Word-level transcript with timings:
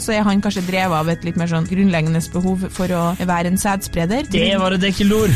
Så 0.00 0.14
er 0.16 0.22
han 0.24 0.40
kanskje 0.40 0.62
drevet 0.64 0.96
av 0.96 1.08
et 1.12 1.24
litt 1.26 1.36
mer 1.36 1.50
sånn 1.50 1.66
grunnleggende 1.68 2.22
behov 2.32 2.64
for 2.72 2.92
å 2.96 3.02
være 3.28 3.52
en 3.52 3.60
sædspreder. 3.60 4.24
Det 4.32 4.54
var 4.56 4.72
et 4.72 4.86
ekkelt 4.88 5.12
ord! 5.12 5.34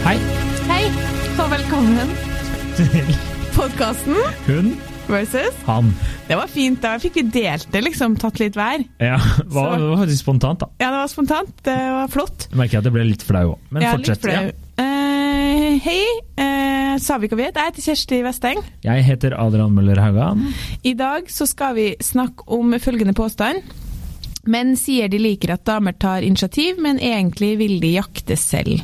Hei. 0.00 0.16
Hei, 0.66 0.84
og 1.38 1.50
velkommen 1.52 2.14
til 2.74 3.14
podkasten 3.54 4.16
Hun, 4.48 4.72
versus. 5.12 5.56
han. 5.66 5.92
Det 6.28 6.38
var 6.38 6.50
fint. 6.50 6.80
Da 6.82 6.94
fikk 7.02 7.18
vi 7.20 7.26
delt 7.34 7.68
det, 7.72 7.82
liksom. 7.86 8.16
Tatt 8.20 8.40
litt 8.42 8.56
hver. 8.58 8.84
Ja, 9.02 9.18
det 9.38 9.50
var, 9.54 9.76
det 9.78 9.90
var 9.90 10.02
faktisk 10.04 10.24
spontant, 10.24 10.62
da. 10.62 10.70
Ja, 10.80 10.90
det 10.90 11.02
var 11.02 11.12
spontant. 11.12 11.52
Det 11.66 11.76
var 11.76 12.10
flott. 12.12 12.48
Jeg 12.50 12.60
merker 12.62 12.80
at 12.80 12.88
jeg 12.90 12.96
ble 12.96 13.06
litt 13.10 13.26
flau 13.26 13.44
òg. 13.54 13.58
Men 13.70 13.86
Ja, 13.86 13.94
fortsett. 13.98 14.30
Ja. 14.30 14.46
Uh, 14.80 15.76
hei, 15.84 16.00
uh, 16.40 16.94
sa 17.02 17.18
vi 17.20 17.28
hva 17.28 17.36
vi 17.36 17.46
het? 17.50 17.58
Jeg 17.60 17.72
heter 17.72 17.86
Kjersti 17.90 18.22
Westeng. 18.24 18.62
Jeg 18.86 19.04
heter 19.06 19.36
Adrian 19.36 19.74
Møller 19.76 20.00
Haugan. 20.00 20.46
I 20.86 20.94
dag 20.98 21.28
så 21.32 21.46
skal 21.50 21.76
vi 21.76 21.90
snakke 22.00 22.48
om 22.48 22.72
følgende 22.80 23.14
påstand. 23.18 23.60
Menn 24.50 24.72
sier 24.80 25.10
de 25.12 25.20
liker 25.20 25.52
at 25.52 25.66
damer 25.68 25.92
tar 26.00 26.24
initiativ, 26.24 26.78
men 26.80 26.96
egentlig 26.96 27.52
vil 27.60 27.76
de 27.82 27.92
jakte 27.98 28.38
selv. 28.40 28.80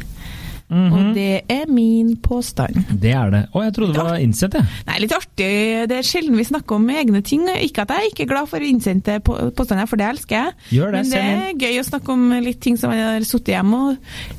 Mhm. 0.68 0.92
Og 0.92 1.14
det 1.14 1.44
er 1.52 1.66
min 1.70 2.16
påstand. 2.16 2.74
Det 3.00 3.12
er 3.14 3.30
det. 3.30 3.42
Å, 3.54 3.62
jeg 3.66 3.74
trodde 3.76 3.94
det 3.94 4.02
var 4.06 4.18
innsett, 4.18 4.56
jeg. 4.58 4.64
Nei, 4.88 4.98
litt 5.04 5.12
artig. 5.14 5.50
Det 5.88 5.98
er 6.00 6.02
sjelden 6.06 6.36
vi 6.36 6.44
snakker 6.48 6.74
om 6.80 6.88
egne 6.90 7.22
ting. 7.22 7.44
Ikke 7.62 7.84
at 7.84 7.92
jeg 7.94 7.96
er 7.96 8.10
ikke 8.10 8.24
er 8.26 8.30
glad 8.32 8.48
for 8.50 8.58
innsendte 8.66 9.20
på- 9.22 9.38
påstander, 9.54 9.86
for 9.86 9.96
det 10.00 10.08
elsker 10.10 10.36
jeg. 10.36 10.54
Gjør 10.78 10.92
det, 10.96 11.02
Men 11.02 11.10
det 11.10 11.22
er 11.22 11.52
gøy 11.66 11.80
å 11.80 11.86
snakke 11.86 12.12
om 12.16 12.30
litt 12.42 12.60
ting 12.60 12.76
som 12.76 12.90
jeg 12.90 13.04
har 13.06 13.20
sittet 13.28 13.54
hjemme 13.54 13.82
og 13.92 13.96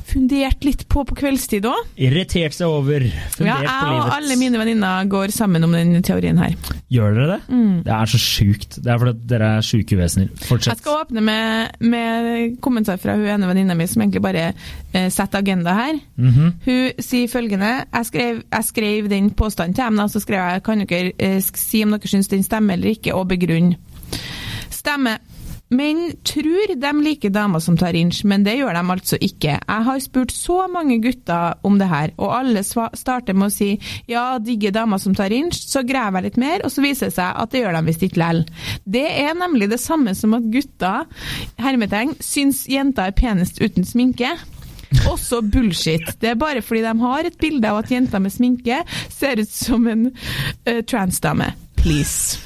fundert 0.08 0.64
litt 0.64 0.84
på 0.88 1.04
på 1.08 1.16
kveldstid 1.18 1.64
òg. 1.68 1.80
Irritert 1.96 2.52
seg 2.56 2.68
over. 2.68 3.00
Ja, 3.08 3.24
Fundert 3.34 3.62
jeg 3.64 3.80
på 3.80 3.94
og 3.98 4.12
alle 4.18 4.36
mine 4.40 4.58
venninner 4.60 5.08
går 5.08 5.32
sammen 5.34 5.64
om 5.64 5.72
den 5.72 6.02
teorien 6.02 6.38
her. 6.40 6.54
Gjør 6.92 7.14
dere 7.16 7.26
det? 7.36 7.40
Mm. 7.52 7.82
Det 7.84 7.92
er 7.94 8.12
så 8.12 8.20
sjukt. 8.20 8.78
Det 8.82 8.92
er 8.92 8.98
fordi 9.02 9.26
dere 9.32 9.50
er 9.58 9.64
sjuke 9.66 9.96
vesener. 9.98 10.28
Jeg 10.48 10.78
skal 10.80 11.02
åpne 11.04 11.22
med, 11.24 11.76
med 11.80 12.60
kommentar 12.64 12.98
fra 13.00 13.16
hun 13.16 13.26
ene 13.28 13.48
venninna 13.50 13.74
mi 13.78 13.86
som 13.88 14.02
egentlig 14.02 14.22
bare 14.24 14.46
eh, 14.92 15.08
setter 15.12 15.38
agenda 15.42 15.74
her. 15.76 15.98
Mhm. 16.18 16.52
Hun 16.64 16.98
sier 16.98 17.28
følgende 17.30 17.70
Jeg 17.92 18.06
skrev, 18.06 18.42
jeg 18.50 18.64
skrev 18.64 19.08
den 19.10 19.30
påstanden 19.30 19.74
til 19.74 19.84
dem, 19.84 19.98
og 19.98 20.10
så 20.10 20.20
skrev 20.20 20.38
jeg 20.38 20.62
kan 20.66 20.86
dere 20.86 21.12
eh, 21.18 21.40
si 21.40 21.82
om 21.84 21.94
dere 21.94 22.10
syns 22.10 22.28
den 22.28 22.42
stemmer 22.42 22.74
eller 22.74 22.96
ikke, 22.96 23.14
og 23.14 23.28
begrunne. 23.28 23.76
Stemmer. 24.70 25.18
Menn 25.68 26.14
tror 26.24 26.70
de 26.80 26.90
liker 27.04 27.28
damer 27.28 27.60
som 27.60 27.76
tar 27.76 27.96
inch, 27.98 28.22
men 28.24 28.44
det 28.44 28.54
gjør 28.56 28.72
de 28.72 28.82
altså 28.94 29.18
ikke. 29.20 29.58
Jeg 29.60 29.84
har 29.84 29.98
spurt 30.00 30.32
så 30.32 30.62
mange 30.72 30.96
gutter 31.04 31.58
om 31.62 31.76
det 31.78 31.90
her, 31.90 32.14
og 32.16 32.32
alle 32.38 32.62
starter 32.64 33.36
med 33.36 33.50
å 33.50 33.52
si 33.52 33.74
ja, 34.08 34.38
digger 34.40 34.72
damer 34.72 34.96
som 35.02 35.14
tar 35.14 35.34
inch, 35.36 35.60
så 35.68 35.84
graver 35.84 36.22
jeg 36.22 36.30
litt 36.30 36.40
mer, 36.40 36.64
og 36.64 36.72
så 36.72 36.84
viser 36.84 37.10
det 37.10 37.18
seg 37.18 37.36
at 37.44 37.52
det 37.52 37.60
gjør 37.60 37.76
de 37.76 37.84
visst 37.84 38.06
ikke 38.08 38.22
lell. 38.22 38.46
Det 38.88 39.04
er 39.12 39.36
nemlig 39.36 39.68
det 39.68 39.80
samme 39.82 40.16
som 40.16 40.38
at 40.38 40.48
gutter, 40.48 41.04
hermetegn, 41.60 42.16
syns 42.24 42.64
jenter 42.72 43.12
er 43.12 43.18
penest 43.20 43.60
uten 43.60 43.84
sminke. 43.84 44.38
Også 45.08 45.42
bullshit. 45.44 46.04
Det 46.20 46.32
er 46.32 46.38
bare 46.40 46.62
fordi 46.64 46.82
de 46.86 46.94
har 47.02 47.28
et 47.28 47.38
bilde 47.40 47.68
av 47.68 47.82
at 47.82 47.92
jenter 47.92 48.22
med 48.22 48.34
sminke 48.34 48.82
ser 49.12 49.42
ut 49.42 49.52
som 49.52 49.86
en 49.90 50.10
uh, 50.10 50.80
transdame. 50.88 51.52
Please. 51.78 52.40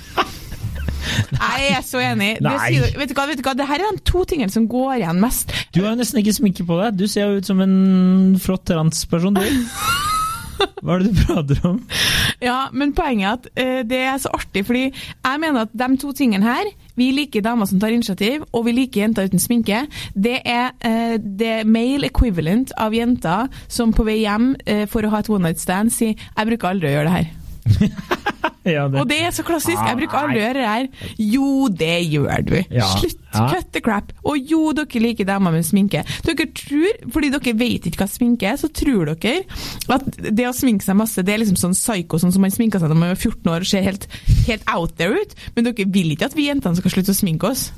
Jeg 1.32 1.72
er 1.72 1.82
så 1.84 2.00
enig. 2.02 2.36
Nei. 2.44 2.56
sier, 2.68 2.92
vet, 2.98 3.10
du 3.10 3.16
hva, 3.16 3.26
vet 3.30 3.40
du 3.40 3.44
hva, 3.46 3.56
det 3.58 3.66
her 3.68 3.82
er 3.82 3.96
de 3.96 4.04
to 4.06 4.22
tingene 4.28 4.52
som 4.52 4.68
går 4.70 5.00
igjen 5.00 5.20
mest. 5.22 5.52
Du 5.74 5.82
har 5.82 5.92
jo 5.92 6.00
nesten 6.00 6.22
ikke 6.22 6.36
sminke 6.36 6.66
på 6.68 6.78
deg. 6.78 6.98
Du 7.00 7.08
ser 7.10 7.28
jo 7.28 7.42
ut 7.42 7.48
som 7.48 7.62
en 7.64 8.38
flott 8.42 8.66
transperson, 8.70 9.38
du. 9.38 9.42
Hva 10.82 10.94
er 10.94 11.02
det 11.02 11.10
du 11.10 11.22
prater 11.26 11.64
om? 11.66 11.80
Ja, 12.42 12.68
men 12.74 12.92
poenget 12.94 13.26
er 13.26 13.32
at 13.34 13.48
uh, 13.50 13.80
det 13.88 14.00
er 14.06 14.18
så 14.22 14.30
artig, 14.36 14.64
fordi 14.68 14.84
jeg 14.92 15.42
mener 15.42 15.66
at 15.66 15.74
de 15.74 15.88
to 15.98 16.12
tingene 16.16 16.46
her, 16.46 16.70
vi 16.98 17.10
liker 17.16 17.44
damer 17.44 17.68
som 17.68 17.80
tar 17.80 17.94
initiativ, 17.94 18.44
og 18.52 18.66
vi 18.66 18.76
liker 18.76 19.04
jenter 19.04 19.28
uten 19.30 19.42
sminke, 19.42 19.84
det 20.14 20.40
er 20.44 20.72
eh, 20.84 21.16
det 21.18 21.62
male 21.66 22.10
equivalent 22.10 22.74
av 22.80 22.94
jenter 22.96 23.48
som 23.68 23.94
på 23.96 24.06
vei 24.08 24.22
hjem 24.22 24.54
eh, 24.66 24.84
for 24.90 25.04
å 25.04 25.12
ha 25.14 25.22
et 25.22 25.30
one 25.32 25.48
night 25.48 25.62
stand 25.62 25.92
sier 25.92 26.14
'jeg 26.14 26.50
bruker 26.52 26.68
aldri 26.68 26.88
å 26.88 26.96
gjøre 26.96 27.08
det 27.08 27.16
her'. 27.18 27.30
Ja, 28.62 28.86
det. 28.88 29.00
Og 29.00 29.08
det 29.10 29.18
er 29.26 29.32
så 29.34 29.42
klassisk. 29.42 29.74
Jeg 29.74 29.96
bruker 29.98 30.18
aldri 30.20 30.38
å 30.38 30.44
gjøre 30.44 30.60
det 30.60 30.68
her. 30.70 30.86
Jo, 31.18 31.48
det 31.66 31.96
gjør 32.12 32.44
du. 32.46 32.56
Ja. 32.70 32.86
Slutt. 32.94 33.21
Ja. 33.32 33.46
Cut 33.52 33.72
the 33.72 33.82
crap. 33.84 34.12
Og 34.28 34.38
jo, 34.38 34.72
dere 34.76 35.02
liker 35.02 35.28
damer 35.28 35.54
med 35.54 35.66
sminke. 35.66 36.04
Dere 36.26 36.48
tror, 36.56 36.98
fordi 37.14 37.32
dere 37.34 37.54
vet 37.58 37.88
ikke 37.88 38.02
hva 38.04 38.08
sminke 38.10 38.50
er, 38.52 38.58
så 38.60 38.70
tror 38.72 39.12
dere 39.12 39.42
at 39.92 40.08
det 40.22 40.46
å 40.48 40.54
sminke 40.56 40.84
seg 40.84 40.98
masse, 40.98 41.24
det 41.24 41.34
er 41.34 41.42
liksom 41.42 41.58
sånn 41.60 41.76
psycho, 41.76 42.20
sånn 42.20 42.34
som 42.34 42.44
man 42.44 42.52
sminker 42.54 42.82
seg 42.82 42.92
når 42.92 43.00
man 43.00 43.14
er 43.14 43.18
14 43.20 43.52
år 43.52 43.64
og 43.64 43.70
ser 43.72 43.86
helt, 43.86 44.06
helt 44.46 44.66
out 44.72 44.96
there 45.00 45.16
ut. 45.16 45.36
Men 45.56 45.68
dere 45.68 45.88
vil 45.92 46.12
ikke 46.14 46.28
at 46.30 46.36
vi 46.38 46.48
jentene 46.48 46.78
skal 46.78 46.94
slutte 46.94 47.14
å 47.14 47.18
sminke 47.18 47.50
oss. 47.50 47.68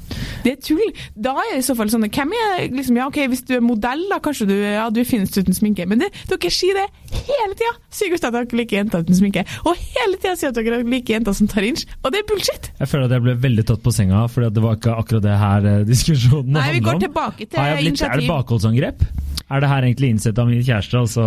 Det 0.45 0.57
er 0.57 0.61
tull. 0.63 0.85
Da 1.15 1.35
er 1.39 1.55
det 1.55 1.63
i 1.63 1.67
så 1.67 1.77
fall 1.79 1.91
sånn 1.93 2.05
Hvem 2.15 2.33
er 2.37 2.67
liksom 2.75 2.99
Ja, 2.99 3.07
OK, 3.09 3.17
hvis 3.33 3.45
du 3.49 3.55
er 3.57 3.63
modell, 3.65 4.05
da 4.11 4.21
kanskje 4.23 4.47
du, 4.51 4.55
ja, 4.55 4.85
du 4.93 5.01
finnes 5.09 5.33
uten 5.35 5.57
sminke. 5.57 5.87
Men 5.89 6.03
det, 6.03 6.11
dere 6.31 6.53
sier 6.53 6.77
det 6.79 6.87
hele 7.25 7.57
tida. 7.57 7.73
Sier 7.95 8.13
gutter 8.13 8.31
at 8.31 8.37
dere 8.37 8.61
liker 8.61 8.81
jenter 8.81 9.05
uten 9.05 9.19
sminke. 9.19 9.45
Og 9.65 9.79
hele 9.97 10.19
tida 10.21 10.35
sier 10.39 10.53
at 10.53 10.59
dere 10.59 10.83
liker 10.85 11.17
jenter 11.17 11.37
som 11.37 11.51
tar 11.51 11.67
inch. 11.67 11.87
Og 12.03 12.13
det 12.15 12.23
er 12.23 12.29
bullshit. 12.29 12.71
Jeg 12.81 12.91
føler 12.91 13.09
at 13.09 13.17
jeg 13.17 13.25
ble 13.27 13.37
veldig 13.45 13.67
tatt 13.71 13.83
på 13.85 13.95
senga, 13.95 14.25
for 14.31 14.47
det 14.49 14.63
var 14.65 14.79
ikke 14.79 14.97
akkurat 15.01 15.25
det 15.25 15.35
her 15.41 15.44
eh, 15.71 15.81
diskusjonen 15.89 16.53
Nei, 16.57 16.67
vi 16.79 16.83
går 16.85 16.99
om. 16.99 17.05
tilbake 17.05 17.47
til 17.47 17.59
blitt, 17.61 17.89
initiativ. 17.93 18.17
er 18.17 18.25
det 18.25 18.31
bakholdsangrep? 18.33 19.07
Er 19.51 19.61
det 19.65 19.69
her 19.71 19.87
egentlig 19.89 20.15
innsett 20.15 20.39
av 20.41 20.49
min 20.51 20.63
kjæreste, 20.65 21.05
altså? 21.05 21.25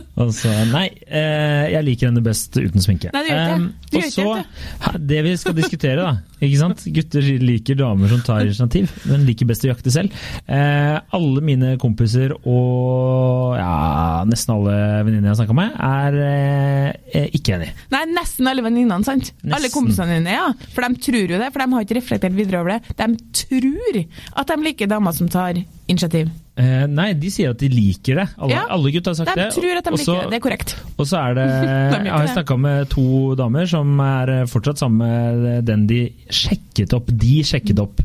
altså 0.16 0.52
nei, 0.72 0.86
eh, 1.06 1.66
jeg 1.74 1.84
liker 1.86 2.08
henne 2.10 2.22
best 2.24 2.56
uten 2.56 2.80
sminke. 2.82 3.10
Nei, 3.14 3.22
du 3.26 3.28
gjør 3.30 3.42
ikke 3.42 3.50
det. 3.52 3.56
Em, 3.56 3.72
Du 3.86 3.96
og 3.98 4.06
så, 4.10 4.24
det. 4.36 5.00
det 5.06 5.18
vi 5.24 5.32
skal 5.38 5.54
diskutere, 5.56 5.96
da. 6.02 6.40
Ikke 6.42 6.58
sant? 6.60 6.82
Gutter 6.92 7.26
liker 7.40 7.78
damer 7.78 8.10
som 8.12 8.20
tar 8.26 8.42
initiativ, 8.44 8.90
men 9.08 9.22
liker 9.28 9.46
best 9.48 9.64
å 9.64 9.70
jakte 9.70 9.92
selv. 9.94 10.12
Eh, 10.48 10.96
alle 11.16 11.40
mine 11.46 11.76
kompiser 11.80 12.34
og 12.44 13.56
ja, 13.56 14.24
nesten 14.28 14.54
alle 14.56 14.74
venninner 15.06 15.30
jeg 15.30 15.34
har 15.34 15.38
snakka 15.42 15.56
med, 15.56 15.76
er 15.86 16.18
eh, 16.26 17.28
ikke 17.38 17.56
enig. 17.56 17.70
Nei, 17.94 18.02
nesten 18.16 18.50
alle 18.50 18.64
venninnene, 18.66 19.06
sant? 19.06 19.30
Nesten. 19.38 19.54
Alle 19.58 19.70
kompisene 19.72 20.18
dine, 20.18 20.34
ja. 20.36 20.48
For 20.74 20.84
de 20.86 21.00
tror 21.08 21.36
jo 21.36 21.40
det, 21.40 21.52
for 21.54 21.62
de 21.64 21.76
har 21.76 21.86
ikke 21.86 21.98
reflektert 22.00 22.36
videre 22.36 22.60
over 22.64 22.76
det. 22.76 22.96
De 22.98 23.12
tror 23.44 24.02
at 24.42 24.52
de 24.52 24.58
liker 24.66 24.90
damer 24.90 25.16
som 25.16 25.30
tar 25.32 25.62
initiativ. 25.86 26.28
Eh, 26.56 26.86
nei, 26.88 27.10
de 27.20 27.28
sier 27.30 27.52
at 27.52 27.60
de 27.60 27.68
liker 27.68 28.16
det. 28.22 28.28
Alle, 28.40 28.54
Ja, 28.56 28.62
alle 28.72 28.90
gutter 28.94 29.12
har 29.12 29.18
sagt 29.18 29.28
De 29.34 29.42
det. 29.42 29.50
tror 29.54 29.76
at 29.76 29.84
de 29.84 29.92
Og 29.92 30.00
så- 30.06 30.30
det, 30.30 30.38
er 30.38 30.44
korrekt. 30.44 30.74
Og 30.96 31.06
så 31.08 31.18
er 31.20 31.34
det 31.38 31.46
Jeg 32.06 32.12
har 32.12 32.26
snakka 32.32 32.56
med 32.60 32.88
to 32.92 33.34
damer 33.38 33.66
som 33.70 33.98
er 34.00 34.32
eh, 34.40 34.46
fortsatt 34.50 34.78
sammen 34.82 35.02
med 35.02 35.64
den 35.68 35.86
de 35.90 36.00
sjekket 36.30 36.94
opp. 36.96 37.10
De 37.10 37.40
sjekket 37.46 37.80
opp. 37.82 38.00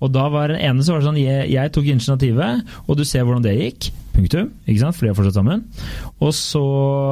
Og 0.00 0.12
da 0.14 0.28
var 0.32 0.54
den 0.54 0.60
ene 0.70 0.84
så 0.86 0.94
var 0.94 1.02
det 1.02 1.10
sånn 1.10 1.20
jeg, 1.22 1.50
jeg 1.52 1.72
tok 1.74 1.90
initiativet, 1.92 2.62
og 2.86 2.96
du 3.00 3.04
ser 3.08 3.24
hvordan 3.26 3.44
det 3.46 3.56
gikk. 3.58 3.90
Punktum. 4.10 4.50
Ikke 4.66 4.82
sant? 4.82 4.96
For 4.96 5.06
de 5.06 5.12
er 5.12 5.16
fortsatt 5.16 5.38
sammen. 5.38 5.62
Og 6.20 6.32
så 6.36 6.62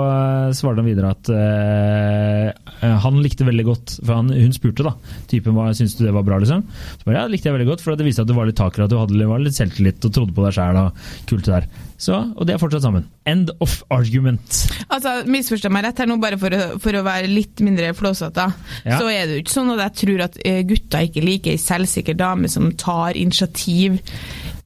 eh, 0.04 0.54
svarte 0.56 0.82
han 0.82 0.88
videre 0.88 1.12
at 1.14 1.30
uh, 1.32 2.98
han 3.04 3.20
likte 3.24 3.46
veldig 3.46 3.64
godt 3.66 3.94
For 4.02 4.12
han, 4.18 4.32
hun 4.34 4.54
spurte, 4.54 4.86
da. 4.86 4.94
Typen 5.30 5.56
hva 5.56 5.70
syns 5.76 5.96
du 5.98 6.04
det 6.04 6.14
var 6.14 6.26
bra, 6.26 6.40
liksom? 6.42 6.64
Så 6.66 7.06
bare, 7.06 7.20
ja, 7.20 7.26
det 7.26 7.36
likte 7.36 7.50
jeg 7.50 7.56
veldig 7.56 7.68
godt, 7.70 7.84
for 7.84 7.98
det 7.98 8.06
viste 8.06 8.24
at 8.24 8.30
du 8.30 8.34
var 8.36 8.48
litt 8.48 8.58
taker, 8.58 8.84
at 8.84 8.92
du 8.92 8.98
hadde 9.00 9.28
var 9.28 9.42
litt 9.42 9.56
selvtillit 9.56 10.04
og 10.08 10.14
trodde 10.14 10.34
på 10.36 10.44
deg 10.46 10.56
sjæl 10.58 10.80
og 10.82 11.04
kult 11.30 11.46
det 11.46 11.54
der. 11.54 11.68
Så, 11.98 12.14
og 12.14 12.46
de 12.46 12.54
er 12.54 12.60
fortsatt 12.62 12.84
sammen. 12.84 13.08
End 13.26 13.50
of 13.64 13.80
argument. 13.94 14.60
Altså, 14.86 15.14
Misforstå 15.26 15.70
meg 15.74 15.88
rett 15.88 16.02
her 16.02 16.10
nå, 16.10 16.18
bare 16.22 16.38
for 16.40 16.54
å, 16.54 16.60
for 16.82 16.98
å 16.98 17.04
være 17.06 17.30
litt 17.30 17.62
mindre 17.64 17.90
flåsete. 17.98 18.46
Ja. 18.84 19.00
Så 19.00 19.10
er 19.10 19.26
det 19.26 19.38
jo 19.38 19.44
ikke 19.44 19.56
sånn 19.56 19.72
at 19.74 19.82
jeg 19.86 19.96
tror 20.04 20.26
at 20.28 20.38
gutta 20.68 21.02
ikke 21.06 21.24
liker 21.24 21.54
ei 21.54 21.62
selvsikker 21.62 22.18
dame 22.18 22.50
som 22.52 22.70
tar 22.78 23.18
initiativ. 23.18 23.98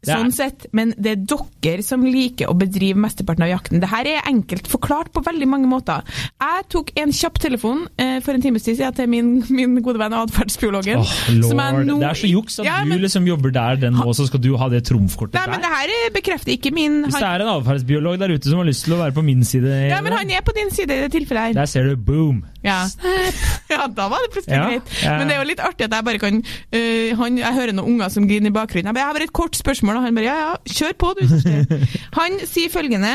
Sånn 0.03 0.33
sett, 0.35 0.67
Men 0.75 0.95
det 0.99 1.13
er 1.13 1.43
dere 1.63 1.83
som 1.87 2.03
liker 2.03 2.49
å 2.51 2.57
bedrive 2.59 2.99
mesteparten 2.99 3.45
av 3.47 3.51
jakten. 3.53 3.79
Dette 3.81 4.01
er 4.11 4.27
enkelt 4.27 4.67
forklart 4.67 5.13
på 5.15 5.23
veldig 5.23 5.47
mange 5.47 5.69
måter. 5.71 6.03
Jeg 6.43 6.65
tok 6.75 6.91
en 6.99 7.13
kjapp 7.15 7.39
telefon 7.39 7.85
eh, 7.97 8.19
for 8.25 8.35
en 8.35 8.43
times 8.43 8.65
tid 8.67 8.81
siden 8.81 8.97
til 8.99 9.07
min, 9.13 9.29
min 9.51 9.77
gode 9.81 10.01
venn 10.03 10.13
atferdsbiologen. 10.19 10.99
Oh, 10.99 11.13
nå- 11.31 11.99
Det 12.01 12.09
er 12.09 12.19
så 12.19 12.27
juks 12.33 12.59
at 12.59 12.67
Ja, 12.67 12.81
du 12.85 12.97
liksom 12.99 13.27
jobber 13.29 13.53
der 13.55 13.77
den 13.77 13.95
nå, 13.95 14.09
så 14.13 14.27
skal 14.27 14.41
du 14.43 14.57
ha 14.59 14.69
det 14.69 14.83
trumfkortet 14.89 15.35
Nei, 15.39 15.47
men 15.53 15.61
der. 15.63 15.69
det 15.87 16.01
her 16.03 16.11
bekrefter 16.17 16.53
ikke 16.57 16.73
min 16.75 17.05
Hvis 17.07 17.15
det 17.21 17.29
er 17.29 17.45
en 17.47 17.53
atferdsbiolog 17.55 18.19
der 18.19 18.35
ute 18.35 18.51
som 18.51 18.59
har 18.59 18.67
lyst 18.67 18.85
til 18.89 18.95
å 18.97 18.99
være 19.05 19.15
på 19.15 19.23
min 19.25 19.45
side, 19.47 19.71
Ja, 19.93 20.01
men 20.03 20.13
han 20.19 20.31
er 20.31 20.43
på 20.43 20.55
din 20.57 20.71
side 20.75 20.91
i 20.91 21.01
det 21.07 21.13
tilfellet 21.15 21.53
her. 21.53 21.53
der 21.63 21.67
ser 21.71 21.87
du 21.87 21.97
boom. 21.97 22.43
Ja. 22.65 22.83
ja, 23.73 23.87
da 23.91 24.09
var 24.11 24.19
det 24.27 24.33
plutselig 24.35 24.57
Ja, 24.59 24.67
greit. 24.69 24.93
Men 25.03 25.29
det 25.29 25.37
er 25.37 25.41
jo 25.43 25.49
litt 25.49 25.63
artig 25.63 25.87
at 25.89 25.95
jeg 25.97 26.05
bare 26.07 26.19
kan 26.23 26.43
uh, 26.43 27.17
han, 27.23 27.39
Jeg 27.39 27.55
hører 27.57 27.73
noen 27.79 27.95
unger 27.97 28.13
som 28.15 28.27
griner 28.29 28.51
i 28.53 28.55
bakgrunnen. 28.55 28.95
Jeg 28.95 29.07
har 29.07 29.15
bare 29.17 29.27
et 29.29 29.33
kort 29.35 29.57
spørsmål, 29.59 29.92
og 29.99 30.07
han 30.07 30.19
bare 30.19 30.27
ja 30.29 30.37
ja, 30.41 30.57
kjør 30.79 30.99
på 30.99 31.13
du. 31.19 31.23
Kjersti». 31.29 31.81
Han 32.19 32.41
sier 32.49 32.73
følgende 32.73 33.15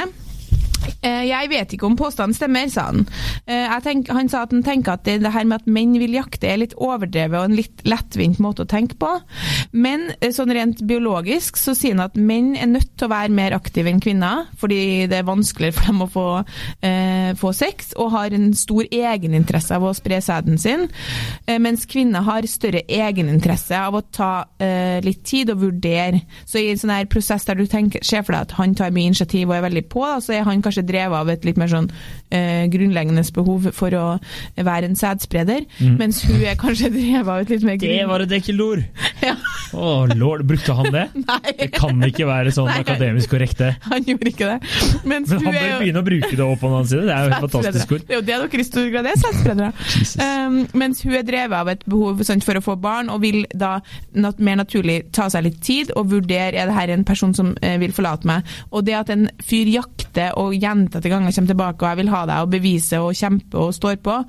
Jeg 1.04 1.50
vet 1.52 1.74
ikke 1.74 1.88
om 1.88 1.98
påstanden 2.00 2.36
stemmer, 2.36 2.70
sa 2.72 2.90
han. 2.90 3.06
Eh, 3.48 3.74
tenk, 3.84 4.10
han 4.14 4.30
sa 4.32 4.44
at 4.46 4.54
han 4.54 4.64
tenker 4.66 4.96
at 4.98 5.06
det, 5.08 5.20
det 5.24 5.32
her 5.34 5.48
med 5.48 5.62
at 5.62 5.70
menn 5.72 5.96
vil 6.00 6.16
jakte 6.18 6.50
er 6.50 6.60
litt 6.62 6.76
overdrevet 6.78 7.40
og 7.40 7.50
en 7.50 7.58
litt 7.58 7.84
lettvint 7.88 8.42
måte 8.44 8.66
å 8.66 8.70
tenke 8.70 8.98
på. 9.00 9.10
Men 9.78 10.10
eh, 10.20 10.34
sånn 10.36 10.54
rent 10.56 10.84
biologisk 10.88 11.60
så 11.60 11.76
sier 11.78 11.96
han 11.96 12.06
at 12.08 12.18
menn 12.20 12.54
er 12.58 12.70
nødt 12.72 12.94
til 12.96 13.08
å 13.08 13.14
være 13.14 13.34
mer 13.34 13.56
aktive 13.58 13.92
enn 13.92 14.02
kvinner, 14.04 14.48
fordi 14.60 15.08
det 15.10 15.22
er 15.22 15.28
vanskeligere 15.28 15.78
for 15.78 15.92
dem 15.92 16.04
å 16.04 16.10
få, 16.12 16.28
eh, 16.86 17.32
få 17.40 17.54
sex, 17.56 17.94
og 17.98 18.12
har 18.16 18.36
en 18.36 18.52
stor 18.58 18.88
egeninteresse 18.92 19.76
av 19.76 19.88
å 19.88 19.94
spre 19.98 20.20
sæden 20.24 20.60
sin, 20.62 20.88
eh, 21.48 21.58
mens 21.64 21.88
kvinner 21.90 22.26
har 22.28 22.48
større 22.50 22.84
egeninteresse 22.88 23.78
av 23.78 23.98
å 23.98 24.04
ta 24.12 24.32
eh, 24.60 25.00
litt 25.06 25.24
tid 25.28 25.52
og 25.54 25.62
vurdere. 25.62 26.22
Så 26.46 26.62
i 26.62 26.70
en 26.72 26.82
sånn 26.82 26.94
her 26.94 27.10
prosess 27.12 27.46
der 27.48 27.60
du 27.60 27.66
tenker, 27.70 28.04
ser 28.06 28.24
for 28.24 28.36
deg 28.36 28.48
at 28.48 28.58
han 28.60 28.76
tar 28.76 28.94
mye 28.96 29.12
initiativ 29.12 29.50
og 29.50 29.58
er 29.58 29.68
veldig 29.70 29.86
på, 29.92 30.04
da, 30.06 30.20
så 30.24 30.36
er 30.38 30.48
han 30.48 30.62
kanskje 30.62 30.77
drevet 30.86 31.18
av 31.18 31.32
et 31.34 31.46
litt 31.48 31.58
mer 31.60 31.72
sånn 31.72 31.90
eh, 32.30 32.66
grunnleggende 32.72 33.24
behov 33.34 33.70
for 33.76 33.94
å 33.98 34.06
være 34.56 34.90
en 34.90 34.98
sædspreder, 34.98 35.66
mens 36.00 36.24
hun 36.28 36.42
er 36.44 36.58
kanskje 36.60 36.92
drevet 36.94 37.28
av 37.28 37.44
et 37.44 37.56
litt 37.56 37.66
mer 37.68 37.82
Det 37.82 38.04
var 38.10 38.26
et 38.26 38.38
ekkelord! 38.40 38.86
Ja. 39.18 39.34
Oh, 39.74 40.06
lord, 40.16 40.44
brukte 40.48 40.76
han 40.78 40.92
det? 40.94 41.08
Nei. 41.28 41.54
Det 41.58 41.68
kan 41.74 42.04
ikke 42.06 42.28
være 42.30 42.52
sånn 42.54 42.70
Nei. 42.70 42.84
akademisk 42.84 43.32
korrekt, 43.34 43.58
det. 43.60 43.72
Han 43.90 44.06
gjorde 44.06 44.30
ikke 44.30 44.50
det. 44.52 44.58
Mens 45.10 45.32
Men 45.32 45.42
han 45.42 45.56
bør 45.56 45.66
jo 45.66 45.80
begynne 45.82 46.04
å 46.04 46.06
bruke 46.06 46.30
det 46.30 46.46
opp 46.46 46.62
på 46.62 46.70
den 46.70 46.76
annen 46.78 46.90
siden. 46.92 47.08
Det 47.10 47.16
er 47.16 47.26
jo 47.26 47.32
et 47.32 47.46
fantastisk 47.48 47.96
ord. 47.96 48.06
Det 48.06 48.14
er 48.14 48.20
jo 48.20 48.26
det 48.28 48.38
dere 48.44 48.62
i 48.62 48.68
stor 48.68 48.92
grad 48.94 49.10
er, 49.12 49.20
sædspredere. 49.24 49.72
Um, 50.18 50.56
mens 50.78 51.02
hun 51.06 51.14
er 51.18 51.26
drevet 51.26 51.54
av 51.58 51.70
et 51.72 51.84
behov 51.90 52.22
sant, 52.26 52.44
for 52.46 52.58
å 52.58 52.62
få 52.64 52.76
barn, 52.82 53.10
og 53.12 53.22
vil 53.22 53.44
da 53.58 53.78
nat 54.18 54.40
mer 54.44 54.58
naturlig 54.60 54.98
ta 55.16 55.28
seg 55.32 55.46
litt 55.46 55.60
tid 55.66 55.92
og 55.98 56.10
vurdere 56.12 56.58
er 56.58 56.70
det 56.70 56.76
her 56.78 56.94
en 56.94 57.06
person 57.08 57.34
som 57.38 57.52
eh, 57.62 57.78
vil 57.82 57.94
forlate 57.96 58.28
meg. 58.30 58.48
Og 58.72 58.86
det 58.88 58.96
at 58.98 59.12
en 59.14 59.28
fyr 59.44 59.70
jakter 59.72 60.38
og 60.40 60.56
gjentatte 60.68 61.12
ganger 61.12 61.34
kommer 61.34 61.54
tilbake 61.54 61.84
og 61.84 61.90
jeg 61.90 62.02
vil 62.02 62.14
ha 62.14 62.22
deg 62.30 62.46
og 62.46 62.54
beviser 62.54 63.04
og 63.04 63.18
kjemper 63.18 63.66
og 63.66 63.76
står 63.78 63.98
på, 64.04 64.20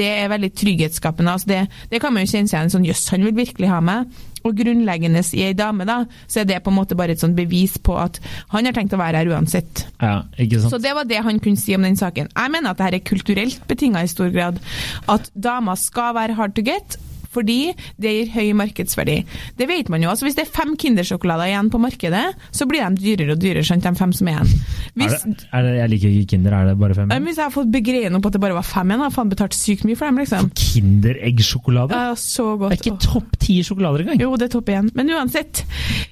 det 0.00 0.08
er 0.22 0.32
veldig 0.32 0.50
trygghetsskapende. 0.62 1.34
Altså 1.34 1.52
det, 1.52 1.60
det 1.92 2.02
kan 2.02 2.14
man 2.14 2.24
jo 2.24 2.32
kjenne 2.32 2.50
seg 2.50 2.60
igjen 2.60 2.74
sånn 2.78 2.88
jøss, 2.88 3.06
han 3.14 3.26
vil 3.26 3.36
virkelig 3.36 3.70
ha 3.72 3.82
meg. 3.84 4.18
Og 4.46 4.54
grunnleggende 4.54 5.20
i 5.34 5.42
ei 5.48 5.54
dame, 5.58 5.84
da, 5.88 6.04
så 6.30 6.40
er 6.40 6.46
det 6.48 6.60
på 6.64 6.70
en 6.70 6.78
måte 6.78 6.96
bare 6.98 7.16
et 7.16 7.22
sånn 7.22 7.34
bevis 7.36 7.74
på 7.82 7.96
at 7.98 8.20
han 8.52 8.68
har 8.68 8.76
tenkt 8.76 8.94
å 8.94 9.00
være 9.00 9.20
her 9.20 9.32
uansett. 9.34 9.82
Ja, 9.98 10.22
ikke 10.38 10.62
sant? 10.62 10.72
Så 10.72 10.80
det 10.82 10.94
var 10.96 11.08
det 11.10 11.18
han 11.26 11.42
kunne 11.42 11.60
si 11.60 11.74
om 11.76 11.84
den 11.84 11.98
saken. 11.98 12.30
Jeg 12.30 12.54
mener 12.54 12.72
at 12.72 12.80
dette 12.80 13.00
er 13.00 13.08
kulturelt 13.10 13.66
betinga 13.68 14.04
i 14.06 14.10
stor 14.10 14.30
grad. 14.34 14.62
At 15.10 15.28
damer 15.34 15.78
skal 15.80 16.14
være 16.16 16.38
hard 16.38 16.54
to 16.56 16.64
get. 16.64 17.00
Fordi 17.38 17.58
det 18.00 18.14
gir 18.16 18.32
høy 18.34 18.52
markedsverdi. 18.58 19.18
Det 19.58 19.68
vet 19.70 19.90
man 19.92 20.02
jo. 20.02 20.10
altså 20.10 20.26
Hvis 20.26 20.38
det 20.38 20.46
er 20.46 20.52
fem 20.52 20.74
Kindersjokolader 20.78 21.52
igjen 21.52 21.70
på 21.70 21.80
markedet, 21.82 22.24
så 22.50 22.66
blir 22.66 22.82
de 22.82 23.02
dyrere 23.04 23.36
og 23.36 23.42
dyrere, 23.42 23.62
skjønt, 23.66 23.86
de 23.86 23.94
fem 23.98 24.14
som 24.16 24.30
er 24.30 24.38
igjen. 24.38 24.54
Er 24.98 25.12
det, 25.12 25.34
er 25.54 25.66
det, 25.66 25.74
jeg 25.78 25.92
liker 25.94 26.14
ikke 26.14 26.30
Kinder, 26.34 26.56
er 26.58 26.70
det 26.70 26.76
bare 26.80 26.96
fem? 26.98 27.12
Igjen? 27.12 27.28
hvis 27.28 27.38
jeg 27.38 27.44
har 27.44 27.54
fått 27.54 27.70
begreien 27.72 28.18
opp 28.18 28.28
at 28.28 28.36
det 28.36 28.42
bare 28.42 28.56
var 28.56 28.66
fem 28.66 28.90
igjen, 28.90 29.04
har 29.04 29.12
jeg 29.12 29.16
faen 29.18 29.32
betalt 29.32 29.56
sykt 29.56 29.86
mye 29.86 29.98
for 29.98 30.10
dem, 30.10 30.20
liksom. 30.22 30.50
Kindereggsjokolade? 30.58 32.00
Ja, 32.02 32.14
så 32.18 32.48
godt. 32.56 32.74
Det 32.74 32.78
er 32.78 32.84
ikke 32.92 33.06
topp 33.06 33.38
ti 33.44 33.58
sjokolader 33.66 34.04
engang! 34.04 34.22
Jo, 34.24 34.32
det 34.40 34.48
er 34.48 34.54
topp 34.56 34.72
igjen. 34.72 34.90
Men 34.98 35.12
uansett. 35.14 35.62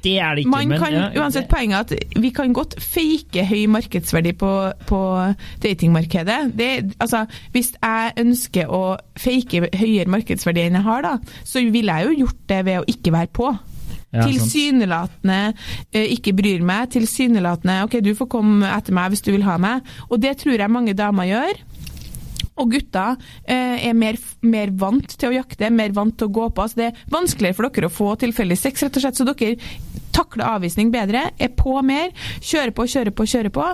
Det 0.04 0.16
er 0.20 0.36
det 0.36 0.44
ikke. 0.44 0.52
Man 0.54 0.70
men, 0.70 0.82
kan, 0.82 0.94
ja, 0.94 1.08
uansett 1.22 1.50
Poenget 1.50 1.92
er 1.92 2.00
at 2.04 2.20
vi 2.22 2.30
kan 2.34 2.54
godt 2.56 2.76
fake 2.82 3.44
høy 3.46 3.66
markedsverdi 3.70 4.34
på, 4.38 4.52
på 4.88 5.00
datingmarkedet. 5.62 6.38
Det, 6.58 6.70
altså, 7.02 7.24
hvis 7.54 7.72
jeg 7.76 8.14
ønsker 8.22 8.72
å 8.72 8.82
fake 9.18 9.70
høyere 9.76 10.10
markedsverdi 10.12 10.66
enn 10.66 10.78
jeg 10.80 10.86
har, 10.86 11.06
da, 11.06 11.15
så 11.44 11.62
ville 11.72 11.96
jeg 11.96 12.08
jo 12.10 12.20
gjort 12.24 12.44
det 12.52 12.60
ved 12.68 12.82
å 12.82 12.86
ikke 12.90 13.14
være 13.14 13.32
på. 13.36 13.52
ja. 14.14 14.26
Tilsynelatende 14.26 15.40
eh, 15.92 16.12
ikke 16.16 16.34
bryr 16.36 16.64
meg. 16.66 16.90
Tilsynelatende 16.94 17.82
OK, 17.86 17.98
du 18.04 18.12
får 18.18 18.30
komme 18.32 18.68
etter 18.76 18.96
meg 18.96 19.12
hvis 19.12 19.24
du 19.26 19.32
vil 19.34 19.46
ha 19.46 19.58
meg. 19.60 19.96
Og 20.10 20.20
det 20.22 20.36
tror 20.42 20.56
jeg 20.58 20.72
mange 20.72 20.96
damer 20.96 21.28
gjør. 21.28 21.64
Og 22.56 22.72
gutter 22.72 23.18
eh, 23.44 23.84
er 23.84 23.96
mer, 23.96 24.16
mer 24.40 24.72
vant 24.80 25.12
til 25.12 25.28
å 25.28 25.36
jakte, 25.42 25.68
mer 25.68 25.92
vant 25.96 26.16
til 26.16 26.30
å 26.30 26.36
gå 26.38 26.48
på. 26.48 26.64
Altså 26.64 26.80
det 26.80 26.88
er 26.88 27.02
vanskeligere 27.12 27.58
for 27.58 27.68
dere 27.68 27.90
å 27.90 27.92
få 27.92 28.14
tilfeldig 28.22 28.56
sex, 28.56 28.86
rett 28.86 28.96
og 28.96 29.04
slett. 29.04 29.18
Så 29.20 29.28
dere 29.28 29.58
takler 30.16 30.48
avvisning 30.56 30.90
bedre, 30.94 31.26
er 31.38 31.52
på 31.58 31.76
mer, 31.86 32.10
kjører 32.40 32.72
på, 32.76 32.86
kjører 32.90 33.14
på, 33.16 33.26
kjører 33.28 33.52
på. 33.54 33.66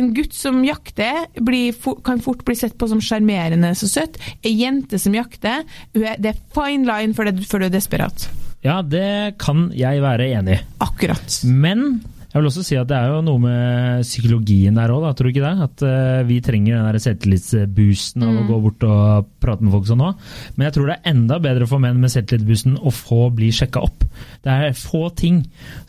En 0.00 0.10
gutt 0.16 0.34
som 0.36 0.62
jakter, 0.66 1.26
blir, 1.44 1.76
kan 2.06 2.22
fort 2.24 2.44
bli 2.48 2.56
sett 2.58 2.78
på 2.80 2.88
som 2.90 3.02
sjarmerende 3.04 3.74
så 3.78 3.88
søtt. 3.90 4.16
Ei 4.42 4.56
jente 4.62 4.98
som 5.02 5.14
jakter, 5.16 5.66
er- 5.94 6.16
det 6.20 6.34
er 6.34 6.40
fine 6.56 6.88
line 6.88 7.14
før 7.14 7.30
du 7.34 7.66
er 7.68 7.74
desperat. 7.74 8.28
Ja, 8.64 8.80
det 8.84 9.36
kan 9.40 9.70
jeg 9.76 10.02
være 10.04 10.26
enig 10.36 10.58
i. 10.58 10.64
Akkurat. 10.84 11.38
Men 11.44 12.02
jeg 12.30 12.38
vil 12.38 12.46
også 12.46 12.62
si 12.62 12.76
at 12.78 12.86
det 12.86 12.94
er 12.94 13.08
jo 13.10 13.22
noe 13.26 13.42
med 13.42 14.04
psykologien 14.06 14.76
der 14.78 14.92
òg, 14.94 15.02
tror 15.18 15.26
du 15.26 15.32
ikke 15.32 15.42
det? 15.42 15.66
At 15.66 15.82
uh, 15.82 16.20
vi 16.28 16.36
trenger 16.46 16.76
den 16.76 16.86
der 16.86 17.02
selvtillitsboosten 17.02 18.22
av 18.22 18.36
å 18.38 18.44
gå 18.46 18.58
bort 18.68 18.86
og 18.86 19.32
prate 19.42 19.66
med 19.66 19.74
folk 19.74 19.88
sånn 19.88 20.04
òg. 20.06 20.20
Men 20.54 20.68
jeg 20.68 20.76
tror 20.76 20.86
det 20.86 20.96
er 20.96 21.10
enda 21.10 21.40
bedre 21.42 21.66
for 21.66 21.82
menn 21.82 21.98
med 21.98 22.12
selvtillitsboosten 22.14 22.76
å 22.86 22.92
få 22.94 23.32
bli 23.34 23.50
sjekka 23.54 23.82
opp. 23.82 24.06
Det 24.46 24.54
er 24.54 24.78
få 24.78 25.08
ting 25.18 25.40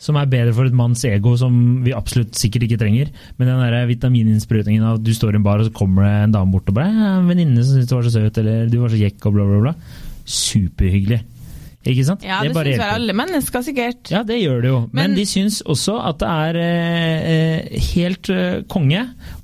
som 0.02 0.18
er 0.18 0.30
bedre 0.32 0.54
for 0.56 0.66
et 0.66 0.74
manns 0.74 1.04
ego 1.06 1.36
som 1.38 1.54
vi 1.86 1.94
absolutt 1.94 2.34
sikkert 2.38 2.66
ikke 2.66 2.80
trenger. 2.82 3.12
Men 3.38 3.52
den 3.52 3.62
der 3.62 3.86
vitamininnsprøytningen 3.92 4.88
av 4.88 4.98
at 4.98 5.06
du 5.06 5.12
står 5.14 5.36
i 5.36 5.38
en 5.38 5.46
bar 5.46 5.62
og 5.62 5.70
så 5.70 5.76
kommer 5.76 6.08
det 6.08 6.16
en 6.24 6.34
dame 6.40 6.56
bort 6.56 6.74
og 6.74 6.80
bare 6.80 6.90
'En 6.90 7.30
venninne 7.30 7.62
som 7.62 7.76
syntes 7.78 7.88
du 7.88 7.94
var 7.94 8.02
så 8.02 8.18
søt', 8.18 8.38
eller 8.42 8.66
'du 8.66 8.80
var 8.80 8.90
så 8.90 8.98
kjekk', 8.98 9.26
og 9.26 9.32
bla, 9.34 9.44
bla, 9.46 9.60
bla. 9.60 9.74
Superhyggelig. 10.26 11.22
Ikke 11.82 12.04
sant? 12.06 12.22
Ja, 12.22 12.38
det, 12.44 12.52
det 12.54 12.62
syns 12.76 12.78
vel 12.78 12.92
alle 12.94 13.14
mennesker, 13.18 13.62
sikkert. 13.66 14.10
Ja, 14.12 14.20
det 14.22 14.36
gjør 14.38 14.60
det 14.62 14.68
jo. 14.70 14.80
Men, 14.92 15.10
Men- 15.10 15.16
de 15.18 15.24
syns 15.26 15.62
også 15.66 15.96
at 16.08 16.20
det 16.22 16.28
er 16.30 16.58
eh, 16.62 17.30
eh, 17.32 17.80
helt 17.94 18.30
eh, 18.30 18.60
konge 18.70 19.02